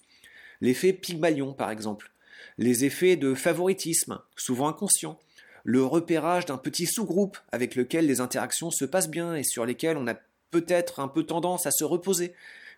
L'effet 0.62 0.94
Pygmalion, 0.94 1.54
par 1.54 1.72
exemple. 1.72 2.12
Les 2.58 2.86
effets 2.86 3.16
de 3.16 3.34
favoritisme, 3.34 4.20
souvent 4.36 4.68
inconscients. 4.68 5.20
Le 5.64 5.84
repérage 5.84 6.46
d'un 6.46 6.58
petit 6.58 6.86
sous-groupe 6.86 7.38
avec 7.52 7.76
lequel 7.76 8.06
les 8.06 8.22
interactions 8.22 8.70
se 8.70 8.86
passent 8.86 9.10
bien 9.10 9.36
et 9.36 9.44
sur 9.44 9.66
lesquelles 9.66 9.98
on 9.98 10.08
a 10.08 10.16
peut-être 10.52 11.00
un 11.00 11.08
peu 11.08 11.24
tendance 11.24 11.66
à 11.66 11.72
se 11.72 11.84
reposer, 11.84 12.34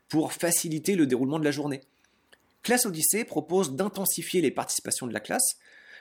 pour 0.10 0.34
faciliter 0.34 0.96
le 0.96 1.08
déroulement 1.08 1.39
de 1.39 1.46
la 1.46 1.52
journée. 1.52 1.82
Classe 2.62 2.86
Odyssée 2.86 3.26
propose 3.26 3.76
d'intensifier 3.76 4.42
les 4.42 4.52
participations 4.52 5.08
de 5.08 5.13
la 5.13 5.20
classe, 5.20 5.58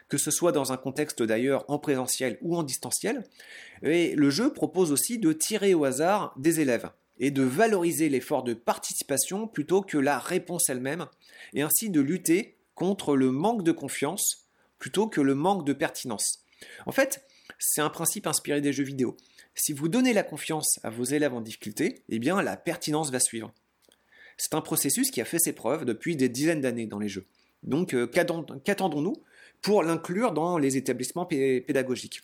que 0.09 0.19
ce 0.19 0.31
soit 0.31 0.53
dans 0.53 0.73
un 0.73 0.77
contexte 0.77 1.23
d'ailleurs 1.23 1.65
en 1.69 1.79
présentiel 1.79 2.39
ou 2.43 2.57
en 2.57 2.63
distanciel, 2.63 3.25
et 3.83 4.15
le 4.15 4.31
jeu 4.31 4.53
propose 4.53 4.93
aussi 4.93 5.19
de 5.19 5.33
tirer 5.33 5.75
au 5.75 5.85
hasard 5.85 6.35
des 6.37 6.61
élèves 6.61 6.91
et 7.19 7.31
de 7.31 7.43
valoriser 7.43 8.09
l'effort 8.09 8.43
de 8.43 8.55
participation 8.55 9.47
plutôt 9.47 9.83
que 9.83 9.99
la 9.99 10.19
réponse 10.19 10.69
elle-même, 10.69 11.07
et 11.55 11.63
ainsi 11.63 11.91
de 11.91 12.01
lutter 12.01 12.57
contre 12.75 13.17
le 13.17 13.31
manque 13.31 13.63
de 13.63 13.73
confiance 13.73 14.47
plutôt 14.79 15.07
que 15.07 15.21
le 15.21 15.35
manque 15.35 15.65
de 15.65 15.73
pertinence. 15.73 16.45
En 16.87 16.93
fait, 16.93 17.25
c'est 17.59 17.81
un 17.81 17.91
principe 17.91 18.27
inspiré 18.27 18.61
des 18.61 18.73
jeux 18.73 18.85
vidéo. 18.85 19.17
Si 19.55 19.73
vous 19.73 19.89
donnez 19.89 20.13
la 20.13 20.23
confiance 20.23 20.81
à 20.83 20.91
vos 20.91 21.05
élèves 21.05 21.35
en 21.35 21.41
difficulté, 21.41 22.03
eh 22.09 22.19
bien 22.19 22.43
la 22.43 22.57
pertinence 22.57 23.11
va 23.11 23.21
suivre. 23.21 23.53
C'est 24.37 24.55
un 24.55 24.61
processus 24.61 25.11
qui 25.11 25.21
a 25.21 25.25
fait 25.25 25.39
ses 25.39 25.53
preuves 25.53 25.85
depuis 25.85 26.17
des 26.17 26.29
dizaines 26.29 26.61
d'années 26.61 26.87
dans 26.87 26.99
les 26.99 27.09
jeux. 27.09 27.27
Donc 27.63 27.95
euh, 27.95 28.07
qu'attendons-nous 28.07 29.17
pour 29.61 29.83
l'inclure 29.83 30.33
dans 30.33 30.59
les 30.59 30.77
établissements 30.77 31.27
pédagogiques? 31.27 32.21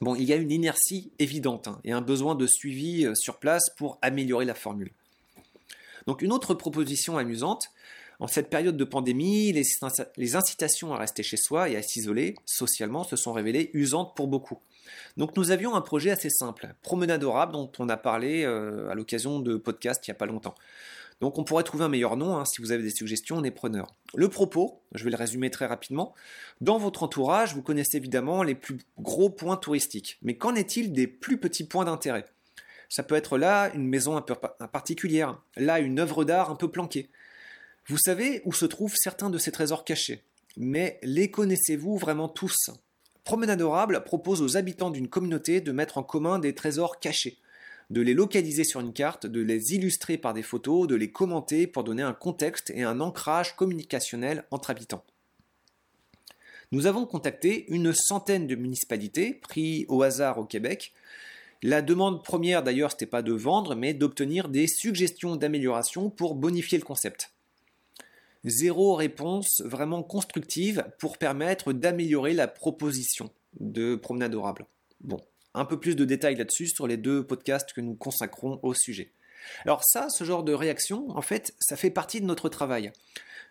Bon, 0.00 0.14
il 0.14 0.24
y 0.24 0.32
a 0.32 0.36
une 0.36 0.50
inertie 0.50 1.12
évidente 1.18 1.68
hein, 1.68 1.80
et 1.84 1.92
un 1.92 2.00
besoin 2.00 2.34
de 2.34 2.46
suivi 2.46 3.04
euh, 3.04 3.14
sur 3.14 3.38
place 3.38 3.68
pour 3.76 3.98
améliorer 4.00 4.44
la 4.44 4.54
formule. 4.54 4.92
Donc 6.06 6.22
une 6.22 6.32
autre 6.32 6.54
proposition 6.54 7.18
amusante, 7.18 7.70
en 8.18 8.26
cette 8.26 8.50
période 8.50 8.76
de 8.76 8.84
pandémie, 8.84 9.52
les, 9.52 10.36
incitations 10.36 10.94
à 10.94 10.98
rester 10.98 11.22
chez 11.22 11.36
soi 11.36 11.68
et 11.68 11.76
à 11.76 11.82
s'isoler 11.82 12.36
socialement 12.46 13.04
se 13.04 13.16
sont 13.16 13.32
révélées 13.32 13.70
usantes 13.74 14.14
pour 14.14 14.28
beaucoup. 14.28 14.60
Donc 15.16 15.36
nous 15.36 15.50
avions 15.50 15.74
un 15.74 15.80
projet 15.80 16.10
assez 16.10 16.30
simple, 16.30 16.74
promenade 16.82 17.16
adorable 17.16 17.52
dont 17.52 17.70
on 17.78 17.88
a 17.88 17.96
parlé 17.96 18.44
euh, 18.44 18.90
à 18.90 18.94
l'occasion 18.94 19.40
de 19.40 19.56
podcasts 19.56 20.06
il 20.06 20.10
n'y 20.10 20.16
a 20.16 20.18
pas 20.18 20.26
longtemps. 20.26 20.54
Donc 21.22 21.38
on 21.38 21.44
pourrait 21.44 21.62
trouver 21.62 21.84
un 21.84 21.88
meilleur 21.88 22.16
nom, 22.16 22.36
hein, 22.36 22.44
si 22.44 22.60
vous 22.60 22.72
avez 22.72 22.82
des 22.82 22.90
suggestions, 22.90 23.36
on 23.36 23.44
est 23.44 23.52
preneur. 23.52 23.94
Le 24.12 24.28
propos, 24.28 24.82
je 24.92 25.04
vais 25.04 25.10
le 25.10 25.16
résumer 25.16 25.50
très 25.50 25.66
rapidement. 25.66 26.16
Dans 26.60 26.78
votre 26.78 27.04
entourage, 27.04 27.54
vous 27.54 27.62
connaissez 27.62 27.96
évidemment 27.96 28.42
les 28.42 28.56
plus 28.56 28.78
gros 28.98 29.30
points 29.30 29.56
touristiques. 29.56 30.18
Mais 30.22 30.36
qu'en 30.36 30.56
est-il 30.56 30.92
des 30.92 31.06
plus 31.06 31.38
petits 31.38 31.62
points 31.62 31.84
d'intérêt? 31.84 32.24
Ça 32.88 33.04
peut 33.04 33.14
être 33.14 33.38
là 33.38 33.72
une 33.72 33.86
maison 33.86 34.16
un 34.16 34.20
peu 34.20 34.34
particulière, 34.72 35.40
là 35.54 35.78
une 35.78 36.00
œuvre 36.00 36.24
d'art 36.24 36.50
un 36.50 36.56
peu 36.56 36.68
planquée. 36.68 37.08
Vous 37.86 37.98
savez 37.98 38.42
où 38.44 38.52
se 38.52 38.66
trouvent 38.66 38.96
certains 38.96 39.30
de 39.30 39.38
ces 39.38 39.52
trésors 39.52 39.84
cachés. 39.84 40.24
Mais 40.56 40.98
les 41.04 41.30
connaissez-vous 41.30 41.98
vraiment 41.98 42.28
tous? 42.28 42.70
Promenade 43.22 43.60
Adorable 43.60 44.02
propose 44.02 44.42
aux 44.42 44.56
habitants 44.56 44.90
d'une 44.90 45.08
communauté 45.08 45.60
de 45.60 45.70
mettre 45.70 45.98
en 45.98 46.02
commun 46.02 46.40
des 46.40 46.56
trésors 46.56 46.98
cachés 46.98 47.38
de 47.92 48.00
les 48.00 48.14
localiser 48.14 48.64
sur 48.64 48.80
une 48.80 48.94
carte, 48.94 49.26
de 49.26 49.42
les 49.42 49.74
illustrer 49.74 50.16
par 50.16 50.32
des 50.32 50.42
photos, 50.42 50.88
de 50.88 50.94
les 50.94 51.12
commenter 51.12 51.66
pour 51.66 51.84
donner 51.84 52.02
un 52.02 52.14
contexte 52.14 52.70
et 52.70 52.84
un 52.84 53.00
ancrage 53.00 53.54
communicationnel 53.54 54.44
entre 54.50 54.70
habitants. 54.70 55.04
Nous 56.70 56.86
avons 56.86 57.04
contacté 57.04 57.66
une 57.68 57.92
centaine 57.92 58.46
de 58.46 58.54
municipalités, 58.54 59.34
pris 59.34 59.84
au 59.90 60.02
hasard 60.02 60.38
au 60.38 60.46
Québec. 60.46 60.94
La 61.62 61.82
demande 61.82 62.24
première 62.24 62.62
d'ailleurs, 62.62 62.92
n'était 62.92 63.04
pas 63.04 63.20
de 63.20 63.34
vendre, 63.34 63.74
mais 63.74 63.92
d'obtenir 63.92 64.48
des 64.48 64.66
suggestions 64.66 65.36
d'amélioration 65.36 66.08
pour 66.08 66.34
bonifier 66.34 66.78
le 66.78 66.84
concept. 66.84 67.34
Zéro 68.44 68.94
réponse 68.94 69.60
vraiment 69.66 70.02
constructive 70.02 70.86
pour 70.98 71.18
permettre 71.18 71.74
d'améliorer 71.74 72.32
la 72.32 72.48
proposition 72.48 73.28
de 73.60 73.96
promenade 73.96 74.30
adorable. 74.30 74.64
Bon, 75.02 75.20
un 75.54 75.64
peu 75.64 75.78
plus 75.78 75.96
de 75.96 76.04
détails 76.04 76.36
là-dessus 76.36 76.68
sur 76.68 76.86
les 76.86 76.96
deux 76.96 77.26
podcasts 77.26 77.72
que 77.72 77.80
nous 77.80 77.94
consacrons 77.94 78.58
au 78.62 78.74
sujet. 78.74 79.12
Alors 79.64 79.82
ça, 79.84 80.08
ce 80.08 80.24
genre 80.24 80.44
de 80.44 80.52
réaction, 80.52 81.10
en 81.10 81.22
fait, 81.22 81.54
ça 81.58 81.76
fait 81.76 81.90
partie 81.90 82.20
de 82.20 82.26
notre 82.26 82.48
travail. 82.48 82.92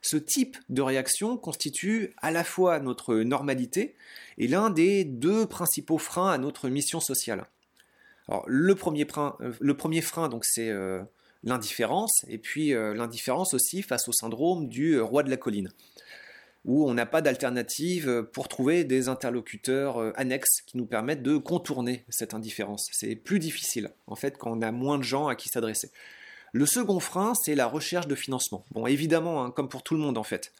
Ce 0.02 0.18
type 0.18 0.58
de 0.70 0.82
réaction 0.82 1.38
constitue 1.38 2.14
à 2.18 2.32
la 2.32 2.44
fois 2.44 2.80
notre 2.80 3.16
normalité 3.16 3.96
et 4.38 4.48
l'un 4.48 4.70
des 4.70 5.04
deux 5.04 5.46
principaux 5.46 6.00
freins 6.00 6.32
à 6.32 6.38
notre 6.38 6.70
mission 6.70 7.00
sociale. 7.00 7.46
Alors, 8.28 8.44
le 8.48 8.76
premier, 8.76 9.06
frein, 9.06 9.36
euh, 9.42 10.28
donc, 10.28 10.46
c'est 10.46 10.70
euh, 10.70 11.04
l'indifférence, 11.44 12.24
et 12.28 12.38
puis 12.38 12.74
euh, 12.74 12.94
l'indifférence 12.94 13.54
aussi 13.54 13.82
face 13.82 14.08
au 14.08 14.12
syndrome 14.12 14.68
du 14.70 15.00
roi 15.00 15.24
de 15.24 15.30
la 15.30 15.38
colline 15.38 15.70
où 16.65 16.88
on 16.88 16.93
n'a 16.93 17.06
pas 17.06 17.21
d'alternative 17.21 18.28
pour 18.34 18.47
trouver 18.47 18.84
des 18.84 19.10
interlocuteurs 19.10 20.00
euh, 20.00 20.13
annexes 20.15 20.62
qui 20.67 20.78
nous 20.78 20.86
permettent 20.86 21.24
de 21.24 21.38
contourner 21.38 22.06
cette 22.10 22.34
indifférence. 22.34 22.88
C'est 22.91 23.15
plus 23.15 23.39
difficile, 23.39 23.89
en 24.08 24.15
fait, 24.15 24.38
quand 24.38 24.52
on 24.52 24.62
a 24.62 24.71
moins 24.71 24.97
de 24.97 25.04
gens 25.04 25.28
à 25.28 25.36
qui 25.36 25.50
s'adresser. 25.50 25.91
Le 26.54 26.65
second 26.65 27.00
frein, 27.00 27.34
c'est 27.34 27.56
la 27.56 27.65
recherche 27.65 28.08
de 28.08 28.15
financement. 28.15 28.65
Bon, 28.71 28.86
évidemment, 28.86 29.43
hein, 29.43 29.52
comme 29.52 29.69
pour 29.69 29.84
tout 29.84 29.95
le 29.95 30.02
monde, 30.02 30.17
en 30.17 30.24
fait. 30.24 30.54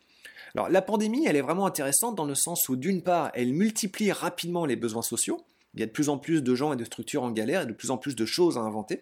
Alors, 0.56 0.70
la 0.70 0.82
pandémie, 0.82 1.26
elle 1.26 1.36
est 1.36 1.42
vraiment 1.42 1.66
intéressante 1.66 2.16
dans 2.16 2.26
le 2.26 2.36
sens 2.36 2.68
où, 2.70 2.76
d'une 2.76 3.02
part, 3.02 3.32
elle 3.34 3.54
multiplie 3.54 4.12
rapidement 4.12 4.66
les 4.66 4.76
besoins 4.76 5.02
sociaux. 5.02 5.44
Il 5.74 5.80
y 5.80 5.84
a 5.84 5.86
de 5.86 5.92
plus 5.92 6.10
en 6.10 6.18
plus 6.18 6.44
de 6.44 6.56
gens 6.56 6.74
et 6.74 6.76
de 6.76 6.84
structures 6.84 7.24
en 7.24 7.32
galère 7.32 7.62
et 7.62 7.66
de 7.66 7.74
plus 7.74 7.92
en 7.92 7.98
plus 7.98 8.16
de 8.16 8.26
choses 8.26 8.58
à 8.58 8.62
inventer. 8.62 9.02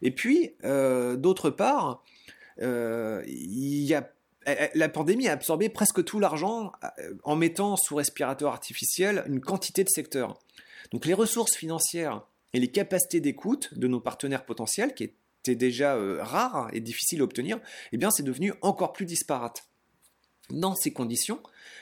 Et 0.00 0.10
puis, 0.10 0.52
euh, 0.64 1.16
d'autre 1.16 1.50
part, 1.50 2.02
euh, 2.62 3.22
il 3.26 3.82
y 3.82 3.94
a 3.94 4.10
la 4.74 4.88
pandémie 4.88 5.28
a 5.28 5.32
absorbé 5.32 5.68
presque 5.68 6.04
tout 6.04 6.20
l'argent 6.20 6.72
euh, 7.00 7.14
en 7.24 7.36
mettant 7.36 7.76
sous 7.76 7.96
respirateur 7.96 8.52
artificiel 8.52 9.24
une 9.26 9.40
quantité 9.40 9.82
de 9.82 9.88
secteurs. 9.88 10.38
Donc 10.92 11.06
les 11.06 11.14
ressources 11.14 11.56
financières 11.56 12.22
et 12.52 12.60
les 12.60 12.70
capacités 12.70 13.20
d'écoute 13.20 13.76
de 13.76 13.88
nos 13.88 14.00
partenaires 14.00 14.44
potentiels, 14.44 14.94
qui 14.94 15.04
étaient 15.04 15.56
déjà 15.56 15.96
euh, 15.96 16.22
rares 16.22 16.70
et 16.72 16.80
difficiles 16.80 17.20
à 17.20 17.24
obtenir, 17.24 17.60
eh 17.92 17.96
bien 17.96 18.10
c'est 18.10 18.22
devenu 18.22 18.52
encore 18.62 18.92
plus 18.92 19.06
disparate. 19.06 19.64
Dans 20.50 20.76
ces 20.76 20.92
conditions, 20.92 21.40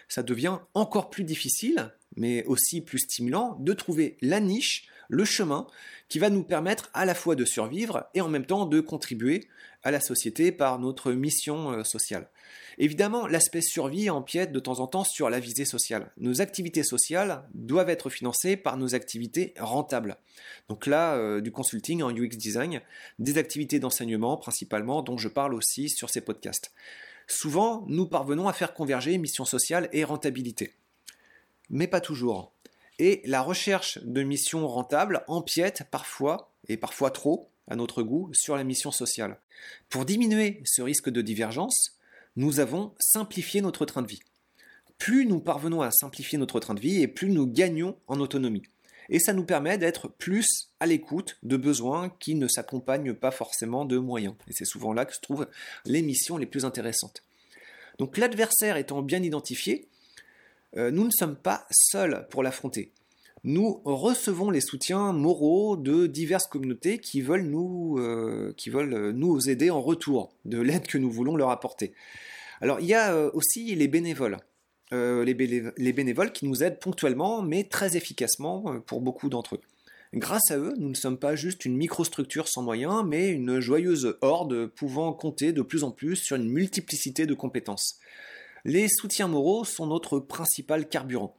ça 0.09 0.22
devient 0.22 0.59
encore 0.72 1.11
plus 1.11 1.24
difficile, 1.24 1.92
mais 2.16 2.44
aussi 2.44 2.81
plus 2.81 3.00
stimulant, 3.00 3.57
de 3.61 3.74
trouver 3.74 4.16
la 4.22 4.40
niche, 4.40 4.88
le 5.09 5.25
chemin 5.25 5.67
qui 6.09 6.19
va 6.19 6.31
nous 6.31 6.43
permettre 6.43 6.90
à 6.95 7.05
la 7.05 7.14
fois 7.14 7.35
de 7.35 7.45
survivre 7.45 8.09
et 8.14 8.21
en 8.21 8.29
même 8.29 8.47
temps 8.47 8.67
de 8.67 8.81
contribuer 8.81 9.49
à 9.83 9.90
la 9.90 10.01
société 10.01 10.53
par 10.53 10.79
notre 10.79 11.12
mission 11.12 11.73
euh, 11.73 11.85
sociale. 11.85 12.29
Évidemment, 12.79 13.27
l'aspect 13.27 13.61
survie 13.61 14.11
empiète 14.11 14.51
de 14.51 14.59
temps 14.59 14.81
en 14.81 14.87
temps 14.87 15.05
sur 15.05 15.31
la 15.31 15.38
visée 15.38 15.64
sociale. 15.64 16.11
Nos 16.17 16.40
activités 16.40 16.83
sociales 16.83 17.45
doivent 17.55 17.90
être 17.90 18.11
financées 18.11 18.57
par 18.57 18.77
nos 18.77 18.95
activités 18.95 19.55
rentables. 19.59 20.17
Donc 20.69 20.87
là, 20.87 21.14
euh, 21.14 21.40
du 21.40 21.53
consulting 21.53 22.03
en 22.03 22.11
UX 22.11 22.37
design, 22.37 22.81
des 23.19 23.38
activités 23.38 23.79
d'enseignement 23.79 24.37
principalement, 24.37 25.03
dont 25.03 25.19
je 25.19 25.29
parle 25.29 25.55
aussi 25.55 25.88
sur 25.88 26.11
ces 26.11 26.21
podcasts. 26.21 26.73
Souvent, 27.27 27.85
nous 27.88 28.07
parvenons 28.07 28.49
à 28.49 28.53
faire 28.53 28.75
converger 28.75 29.17
mission 29.19 29.45
sociale 29.45 29.88
et 29.93 30.05
rentabilité. 30.05 30.75
Mais 31.71 31.87
pas 31.87 32.01
toujours. 32.01 32.54
Et 32.98 33.22
la 33.24 33.42
recherche 33.42 33.98
de 34.02 34.22
missions 34.22 34.68
rentables 34.68 35.24
empiète 35.26 35.85
parfois, 35.90 36.52
et 36.68 36.76
parfois 36.76 37.11
trop, 37.11 37.50
à 37.68 37.76
notre 37.76 38.02
goût, 38.02 38.30
sur 38.33 38.57
la 38.57 38.64
mission 38.64 38.90
sociale. 38.90 39.38
Pour 39.88 40.04
diminuer 40.04 40.62
ce 40.64 40.83
risque 40.83 41.11
de 41.11 41.22
divergence, 41.22 41.98
nous 42.37 42.61
avons 42.61 42.94
simplifié 42.98 43.61
notre 43.61 43.85
train 43.85 44.02
de 44.02 44.09
vie. 44.09 44.22
Plus 44.98 45.26
nous 45.26 45.40
parvenons 45.40 45.83
à 45.83 45.90
simplifier 45.90 46.38
notre 46.38 46.61
train 46.61 46.74
de 46.74 46.80
vie 46.80 47.02
et 47.02 47.09
plus 47.09 47.30
nous 47.30 47.46
gagnons 47.46 47.96
en 48.07 48.20
autonomie. 48.20 48.62
Et 49.11 49.18
ça 49.18 49.33
nous 49.33 49.44
permet 49.44 49.76
d'être 49.76 50.09
plus 50.09 50.70
à 50.80 50.87
l'écoute 50.87 51.37
de 51.42 51.57
besoins 51.57 52.11
qui 52.20 52.35
ne 52.35 52.48
s'accompagnent 52.48 53.12
pas 53.12 53.30
forcément 53.30 53.85
de 53.85 53.98
moyens. 53.98 54.35
Et 54.48 54.52
c'est 54.52 54.64
souvent 54.64 54.92
là 54.92 55.04
que 55.04 55.14
se 55.14 55.20
trouvent 55.20 55.48
les 55.85 56.00
missions 56.00 56.37
les 56.37 56.46
plus 56.46 56.64
intéressantes. 56.64 57.22
Donc 57.98 58.16
l'adversaire 58.16 58.76
étant 58.76 59.02
bien 59.02 59.22
identifié, 59.22 59.88
nous 60.77 61.05
ne 61.05 61.11
sommes 61.11 61.37
pas 61.37 61.67
seuls 61.71 62.27
pour 62.31 62.43
l'affronter 62.43 62.93
nous 63.45 63.83
recevons 63.85 64.51
les 64.51 64.63
soutiens 64.63 65.13
moraux 65.13 65.77
de 65.77 66.07
diverses 66.07 66.47
communautés 66.47 66.99
qui 66.99 67.21
veulent 67.21 67.47
nous, 67.47 67.99
euh, 67.99 68.55
nous 69.13 69.51
aider 69.51 69.71
en 69.71 69.83
retour 69.83 70.33
de 70.47 70.59
l'aide 70.61 70.87
que 70.87 70.97
nous 70.97 71.11
voulons 71.11 71.37
leur 71.37 71.51
apporter. 71.51 71.93
Alors 72.63 72.81
il 72.81 72.87
y 72.87 72.95
a 72.95 73.15
euh, 73.15 73.31
aussi 73.35 73.75
les 73.75 73.87
bénévoles. 73.87 74.39
Euh, 74.93 75.25
les, 75.25 75.93
bénévoles 75.93 76.33
qui 76.33 76.47
nous 76.47 76.63
aident 76.63 76.79
ponctuellement 76.79 77.43
mais 77.43 77.65
très 77.65 77.97
efficacement 77.97 78.81
pour 78.87 79.01
beaucoup 79.01 79.29
d'entre 79.29 79.57
eux. 79.57 79.61
Grâce 80.15 80.51
à 80.51 80.59
eux, 80.59 80.75
nous 80.79 80.91
ne 80.91 80.95
sommes 80.95 81.19
pas 81.19 81.35
juste 81.35 81.65
une 81.65 81.77
microstructure 81.77 82.49
sans 82.49 82.63
moyens, 82.63 83.05
mais 83.05 83.29
une 83.31 83.61
joyeuse 83.61 84.17
horde 84.21 84.67
pouvant 84.67 85.13
compter 85.13 85.53
de 85.53 85.63
plus 85.63 85.85
en 85.85 85.91
plus 85.91 86.17
sur 86.17 86.37
une 86.37 86.49
multiplicité 86.49 87.27
de 87.27 87.35
compétences. 87.35 87.99
Les 88.66 88.88
soutiens 88.88 89.29
moraux 89.29 89.64
sont 89.64 89.87
notre 89.87 90.18
principal 90.18 90.88
carburant. 90.88 91.37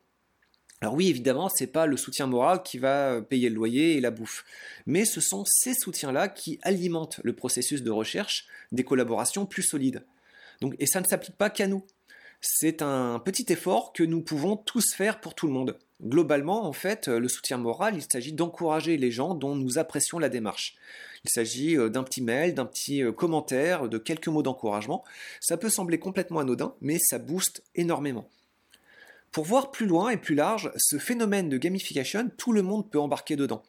Alors 0.81 0.93
oui, 0.93 1.09
évidemment, 1.09 1.49
c'est 1.49 1.67
pas 1.67 1.87
le 1.87 1.97
soutien 1.97 2.27
moral 2.27 2.61
qui 2.61 2.77
va 2.77 3.13
euh, 3.13 3.21
payer 3.21 3.49
le 3.49 3.55
loyer 3.55 3.97
et 3.97 4.01
la 4.01 4.11
bouffe, 4.11 4.45
mais 4.85 5.05
ce 5.05 5.21
sont 5.21 5.43
ces 5.47 5.73
soutiens-là 5.73 6.27
qui 6.27 6.59
alimentent 6.61 7.21
le 7.23 7.33
processus 7.33 7.81
de 7.81 7.89
recherche 7.89 8.45
des 8.71 8.83
collaborations 8.83 9.47
plus 9.47 9.63
solides. 9.63 10.05
Donc, 10.61 10.75
et 10.77 10.85
ça 10.85 11.01
ne 11.01 11.05
s'applique 11.05 11.37
pas 11.37 11.49
qu'à 11.49 11.67
nous. 11.67 11.83
C'est 12.47 12.83
un 12.83 13.17
petit 13.17 13.51
effort 13.51 13.91
que 13.91 14.03
nous 14.03 14.21
pouvons 14.21 14.55
tous 14.55 14.93
faire 14.93 15.19
pour 15.19 15.33
tout 15.33 15.47
le 15.47 15.53
monde. 15.53 15.79
Globalement, 16.03 16.67
en 16.67 16.73
fait, 16.73 17.07
le 17.07 17.27
soutien 17.27 17.57
moral, 17.57 17.95
il 17.95 18.03
s'agit 18.03 18.33
d'encourager 18.33 18.97
les 18.97 19.09
gens 19.09 19.33
dont 19.33 19.55
nous 19.55 19.79
apprécions 19.79 20.19
la 20.19 20.29
démarche. 20.29 20.75
Il 21.23 21.31
s'agit 21.31 21.75
euh, 21.75 21.89
d'un 21.89 22.03
petit 22.03 22.21
mail, 22.21 22.53
d'un 22.53 22.67
petit 22.67 23.01
euh, 23.01 23.11
commentaire, 23.11 23.89
de 23.89 23.97
quelques 23.97 24.27
mots 24.27 24.43
d'encouragement. 24.43 25.03
Ça 25.41 25.57
peut 25.57 25.71
sembler 25.71 25.97
complètement 25.97 26.39
anodin, 26.39 26.75
mais 26.81 26.99
ça 26.99 27.17
booste 27.17 27.63
énormément. 27.73 28.29
Pour 29.31 29.45
voir 29.45 29.71
plus 29.71 29.87
loin 29.87 30.11
et 30.11 30.17
plus 30.17 30.35
large, 30.35 30.71
ce 30.77 30.99
phénomène 30.99 31.49
de 31.49 31.57
gamification, 31.57 32.29
tout 32.37 32.53
le 32.53 32.61
monde 32.61 32.91
peut 32.91 32.99
embarquer 32.99 33.35
dedans. 33.35 33.63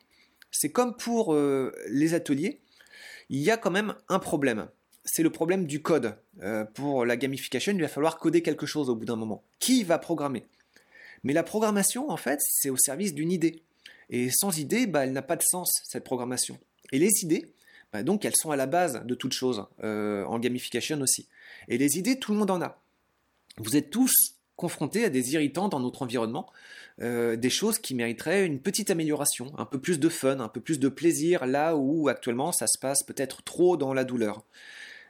C'est 0.50 0.70
comme 0.70 0.94
pour 0.98 1.32
euh, 1.32 1.72
les 1.88 2.12
ateliers, 2.12 2.60
il 3.30 3.40
y 3.40 3.50
a 3.50 3.56
quand 3.56 3.70
même 3.70 3.94
un 4.10 4.18
problème. 4.18 4.68
C'est 5.06 5.22
le 5.22 5.30
problème 5.30 5.66
du 5.66 5.80
code. 5.80 6.16
Euh, 6.42 6.64
pour 6.64 7.06
la 7.06 7.16
gamification, 7.16 7.72
il 7.72 7.80
va 7.80 7.88
falloir 7.88 8.18
coder 8.18 8.42
quelque 8.42 8.66
chose 8.66 8.90
au 8.90 8.96
bout 8.96 9.04
d'un 9.04 9.16
moment. 9.16 9.42
Qui 9.60 9.84
va 9.84 9.98
programmer? 9.98 10.44
Mais 11.22 11.32
la 11.32 11.44
programmation, 11.44 12.10
en 12.10 12.16
fait, 12.16 12.40
c'est 12.42 12.70
au 12.70 12.76
service 12.76 13.14
d'une 13.14 13.32
idée. 13.32 13.62
Et 14.10 14.30
sans 14.30 14.58
idée, 14.58 14.86
bah, 14.86 15.04
elle 15.04 15.12
n'a 15.12 15.22
pas 15.22 15.36
de 15.36 15.42
sens, 15.42 15.70
cette 15.84 16.04
programmation. 16.04 16.58
Et 16.92 16.98
les 16.98 17.22
idées, 17.22 17.46
bah, 17.92 18.02
donc, 18.02 18.24
elles 18.24 18.36
sont 18.36 18.50
à 18.50 18.56
la 18.56 18.66
base 18.66 19.04
de 19.04 19.14
toute 19.14 19.32
chose, 19.32 19.64
euh, 19.82 20.24
en 20.24 20.38
gamification 20.38 21.00
aussi. 21.00 21.28
Et 21.68 21.78
les 21.78 21.98
idées, 21.98 22.18
tout 22.18 22.32
le 22.32 22.38
monde 22.38 22.50
en 22.50 22.60
a. 22.60 22.80
Vous 23.58 23.76
êtes 23.76 23.90
tous 23.90 24.12
confrontés 24.56 25.04
à 25.04 25.10
des 25.10 25.34
irritants 25.34 25.68
dans 25.68 25.80
notre 25.80 26.02
environnement, 26.02 26.50
euh, 27.02 27.36
des 27.36 27.50
choses 27.50 27.78
qui 27.78 27.94
mériteraient 27.94 28.46
une 28.46 28.58
petite 28.58 28.90
amélioration, 28.90 29.52
un 29.58 29.66
peu 29.66 29.78
plus 29.78 30.00
de 30.00 30.08
fun, 30.08 30.40
un 30.40 30.48
peu 30.48 30.60
plus 30.60 30.80
de 30.80 30.88
plaisir, 30.88 31.46
là 31.46 31.76
où 31.76 32.08
actuellement 32.08 32.52
ça 32.52 32.66
se 32.66 32.78
passe 32.78 33.02
peut-être 33.02 33.42
trop 33.42 33.76
dans 33.76 33.92
la 33.92 34.04
douleur. 34.04 34.44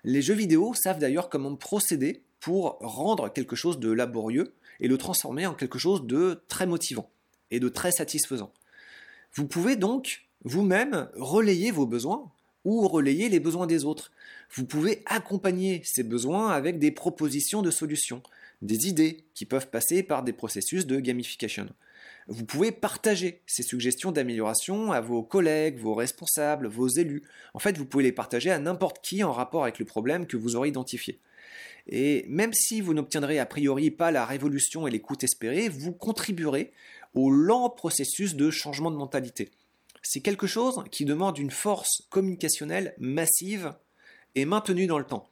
Les 0.04 0.22
jeux 0.22 0.34
vidéo 0.34 0.74
savent 0.74 0.98
d'ailleurs 0.98 1.28
comment 1.28 1.56
procéder 1.56 2.22
pour 2.40 2.78
rendre 2.80 3.32
quelque 3.32 3.56
chose 3.56 3.78
de 3.78 3.90
laborieux 3.90 4.52
et 4.80 4.88
le 4.88 4.98
transformer 4.98 5.46
en 5.46 5.54
quelque 5.54 5.78
chose 5.78 6.06
de 6.06 6.42
très 6.48 6.66
motivant 6.66 7.10
et 7.50 7.60
de 7.60 7.68
très 7.68 7.92
satisfaisant. 7.92 8.52
Vous 9.34 9.46
pouvez 9.46 9.76
donc 9.76 10.26
vous-même 10.44 11.08
relayer 11.16 11.70
vos 11.70 11.86
besoins 11.86 12.30
ou 12.64 12.86
relayer 12.88 13.28
les 13.28 13.40
besoins 13.40 13.66
des 13.66 13.84
autres. 13.84 14.12
Vous 14.54 14.64
pouvez 14.64 15.02
accompagner 15.06 15.82
ces 15.84 16.02
besoins 16.02 16.50
avec 16.50 16.78
des 16.78 16.90
propositions 16.90 17.62
de 17.62 17.70
solutions, 17.70 18.22
des 18.62 18.88
idées 18.88 19.24
qui 19.34 19.44
peuvent 19.44 19.68
passer 19.68 20.02
par 20.02 20.22
des 20.22 20.32
processus 20.32 20.86
de 20.86 20.98
gamification. 20.98 21.68
Vous 22.28 22.44
pouvez 22.44 22.72
partager 22.72 23.40
ces 23.46 23.62
suggestions 23.62 24.10
d'amélioration 24.10 24.90
à 24.90 25.00
vos 25.00 25.22
collègues, 25.22 25.78
vos 25.78 25.94
responsables, 25.94 26.66
vos 26.66 26.88
élus. 26.88 27.22
En 27.54 27.60
fait, 27.60 27.78
vous 27.78 27.86
pouvez 27.86 28.02
les 28.02 28.12
partager 28.12 28.50
à 28.50 28.58
n'importe 28.58 28.98
qui 29.00 29.22
en 29.22 29.32
rapport 29.32 29.62
avec 29.62 29.78
le 29.78 29.84
problème 29.84 30.26
que 30.26 30.36
vous 30.36 30.56
aurez 30.56 30.68
identifié. 30.68 31.20
Et 31.88 32.24
même 32.28 32.52
si 32.52 32.80
vous 32.80 32.94
n'obtiendrez 32.94 33.38
a 33.38 33.46
priori 33.46 33.92
pas 33.92 34.10
la 34.10 34.26
révolution 34.26 34.88
et 34.88 34.90
l'écoute 34.90 35.22
espérée, 35.22 35.68
vous 35.68 35.92
contribuerez 35.92 36.72
au 37.14 37.30
lent 37.30 37.70
processus 37.70 38.34
de 38.34 38.50
changement 38.50 38.90
de 38.90 38.96
mentalité. 38.96 39.50
C'est 40.02 40.20
quelque 40.20 40.48
chose 40.48 40.84
qui 40.90 41.04
demande 41.04 41.38
une 41.38 41.50
force 41.50 42.02
communicationnelle 42.10 42.94
massive 42.98 43.72
et 44.34 44.44
maintenue 44.44 44.86
dans 44.86 44.98
le 44.98 45.04
temps. 45.04 45.28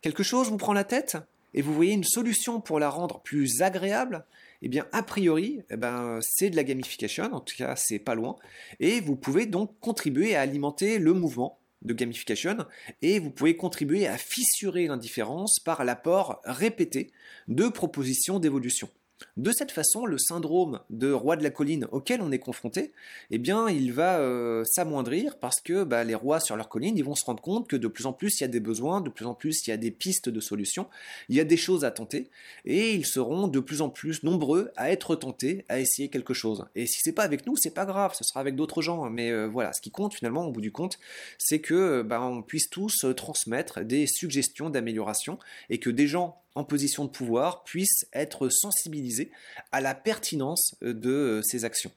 Quelque 0.00 0.22
chose 0.22 0.48
vous 0.48 0.56
prend 0.56 0.72
la 0.72 0.84
tête 0.84 1.16
et 1.54 1.62
vous 1.62 1.74
voyez 1.74 1.92
une 1.92 2.04
solution 2.04 2.60
pour 2.60 2.78
la 2.78 2.90
rendre 2.90 3.20
plus 3.20 3.62
agréable, 3.62 4.24
eh 4.62 4.68
bien, 4.68 4.86
a 4.92 5.02
priori, 5.02 5.62
eh 5.70 5.76
ben, 5.76 6.18
c'est 6.22 6.50
de 6.50 6.56
la 6.56 6.64
gamification, 6.64 7.24
en 7.32 7.40
tout 7.40 7.56
cas, 7.56 7.76
c'est 7.76 7.98
pas 7.98 8.14
loin, 8.14 8.36
et 8.80 9.00
vous 9.00 9.16
pouvez 9.16 9.46
donc 9.46 9.78
contribuer 9.80 10.34
à 10.34 10.40
alimenter 10.40 10.98
le 10.98 11.12
mouvement 11.12 11.58
de 11.82 11.94
gamification, 11.94 12.56
et 13.02 13.18
vous 13.18 13.30
pouvez 13.30 13.56
contribuer 13.56 14.06
à 14.06 14.18
fissurer 14.18 14.86
l'indifférence 14.86 15.60
par 15.60 15.84
l'apport 15.84 16.40
répété 16.44 17.12
de 17.48 17.68
propositions 17.68 18.38
d'évolution. 18.38 18.88
De 19.36 19.50
cette 19.50 19.70
façon, 19.70 20.04
le 20.04 20.18
syndrome 20.18 20.80
de 20.90 21.10
roi 21.10 21.36
de 21.36 21.42
la 21.42 21.50
colline 21.50 21.86
auquel 21.90 22.20
on 22.20 22.32
est 22.32 22.38
confronté, 22.38 22.92
eh 23.30 23.38
bien, 23.38 23.68
il 23.68 23.92
va 23.92 24.18
euh, 24.18 24.62
s'amoindrir 24.64 25.38
parce 25.38 25.60
que 25.60 25.84
bah, 25.84 26.04
les 26.04 26.14
rois 26.14 26.38
sur 26.38 26.56
leur 26.56 26.68
colline, 26.68 26.98
ils 26.98 27.04
vont 27.04 27.14
se 27.14 27.24
rendre 27.24 27.42
compte 27.42 27.66
que 27.66 27.76
de 27.76 27.88
plus 27.88 28.04
en 28.04 28.12
plus 28.12 28.40
il 28.40 28.42
y 28.42 28.44
a 28.44 28.48
des 28.48 28.60
besoins, 28.60 29.00
de 29.00 29.08
plus 29.08 29.24
en 29.24 29.34
plus 29.34 29.66
il 29.66 29.70
y 29.70 29.72
a 29.72 29.78
des 29.78 29.90
pistes 29.90 30.28
de 30.28 30.40
solutions, 30.40 30.88
il 31.30 31.36
y 31.36 31.40
a 31.40 31.44
des 31.44 31.56
choses 31.56 31.84
à 31.84 31.90
tenter, 31.90 32.28
et 32.66 32.92
ils 32.92 33.06
seront 33.06 33.48
de 33.48 33.60
plus 33.60 33.80
en 33.80 33.88
plus 33.88 34.22
nombreux 34.22 34.70
à 34.76 34.90
être 34.90 35.16
tentés 35.16 35.64
à 35.68 35.80
essayer 35.80 36.08
quelque 36.08 36.34
chose. 36.34 36.66
Et 36.74 36.86
si 36.86 37.00
c'est 37.02 37.12
pas 37.12 37.24
avec 37.24 37.46
nous, 37.46 37.56
c'est 37.56 37.74
pas 37.74 37.86
grave, 37.86 38.14
ce 38.14 38.24
sera 38.24 38.40
avec 38.40 38.54
d'autres 38.54 38.82
gens. 38.82 39.08
Mais 39.08 39.30
euh, 39.30 39.46
voilà, 39.46 39.72
ce 39.72 39.80
qui 39.80 39.90
compte 39.90 40.14
finalement, 40.14 40.46
au 40.46 40.52
bout 40.52 40.60
du 40.60 40.72
compte, 40.72 40.98
c'est 41.38 41.60
que 41.60 42.02
bah, 42.02 42.20
on 42.20 42.42
puisse 42.42 42.68
tous 42.68 43.06
transmettre 43.16 43.80
des 43.82 44.06
suggestions 44.06 44.68
d'amélioration 44.68 45.38
et 45.70 45.78
que 45.78 45.90
des 45.90 46.06
gens 46.06 46.42
en 46.56 46.64
position 46.64 47.04
de 47.04 47.10
pouvoir 47.10 47.62
puissent 47.62 48.08
être 48.12 48.48
sensibilisés 48.48 49.30
à 49.70 49.80
la 49.80 49.94
pertinence 49.94 50.74
euh, 50.82 50.92
de 50.92 51.10
euh, 51.10 51.42
ces 51.42 51.64
actions. 51.64 51.92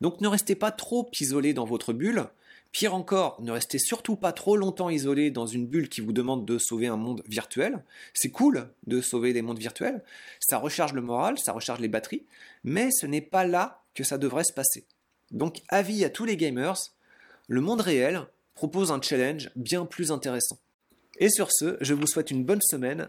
Donc 0.00 0.20
ne 0.20 0.28
restez 0.28 0.54
pas 0.54 0.70
trop 0.70 1.10
isolé 1.20 1.52
dans 1.52 1.66
votre 1.66 1.92
bulle. 1.92 2.26
Pire 2.72 2.94
encore, 2.94 3.40
ne 3.40 3.52
restez 3.52 3.78
surtout 3.78 4.16
pas 4.16 4.32
trop 4.32 4.56
longtemps 4.56 4.90
isolé 4.90 5.30
dans 5.30 5.46
une 5.46 5.66
bulle 5.66 5.88
qui 5.88 6.00
vous 6.00 6.12
demande 6.12 6.44
de 6.44 6.58
sauver 6.58 6.86
un 6.86 6.96
monde 6.96 7.22
virtuel. 7.28 7.84
C'est 8.14 8.30
cool 8.30 8.68
de 8.86 9.00
sauver 9.00 9.32
des 9.32 9.42
mondes 9.42 9.60
virtuels, 9.60 10.02
ça 10.40 10.58
recharge 10.58 10.92
le 10.92 11.02
moral, 11.02 11.38
ça 11.38 11.52
recharge 11.52 11.80
les 11.80 11.88
batteries, 11.88 12.24
mais 12.64 12.90
ce 12.90 13.06
n'est 13.06 13.20
pas 13.20 13.46
là 13.46 13.82
que 13.94 14.02
ça 14.02 14.18
devrait 14.18 14.44
se 14.44 14.52
passer. 14.52 14.86
Donc 15.30 15.62
avis 15.68 16.04
à 16.04 16.10
tous 16.10 16.24
les 16.24 16.36
gamers, 16.36 16.78
le 17.46 17.60
monde 17.60 17.80
réel 17.80 18.26
propose 18.54 18.90
un 18.90 19.00
challenge 19.00 19.50
bien 19.54 19.86
plus 19.86 20.10
intéressant. 20.10 20.58
Et 21.18 21.28
sur 21.28 21.52
ce, 21.52 21.76
je 21.80 21.94
vous 21.94 22.06
souhaite 22.06 22.30
une 22.32 22.44
bonne 22.44 22.62
semaine 22.62 23.08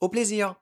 Au 0.00 0.08
plaisir 0.08 0.56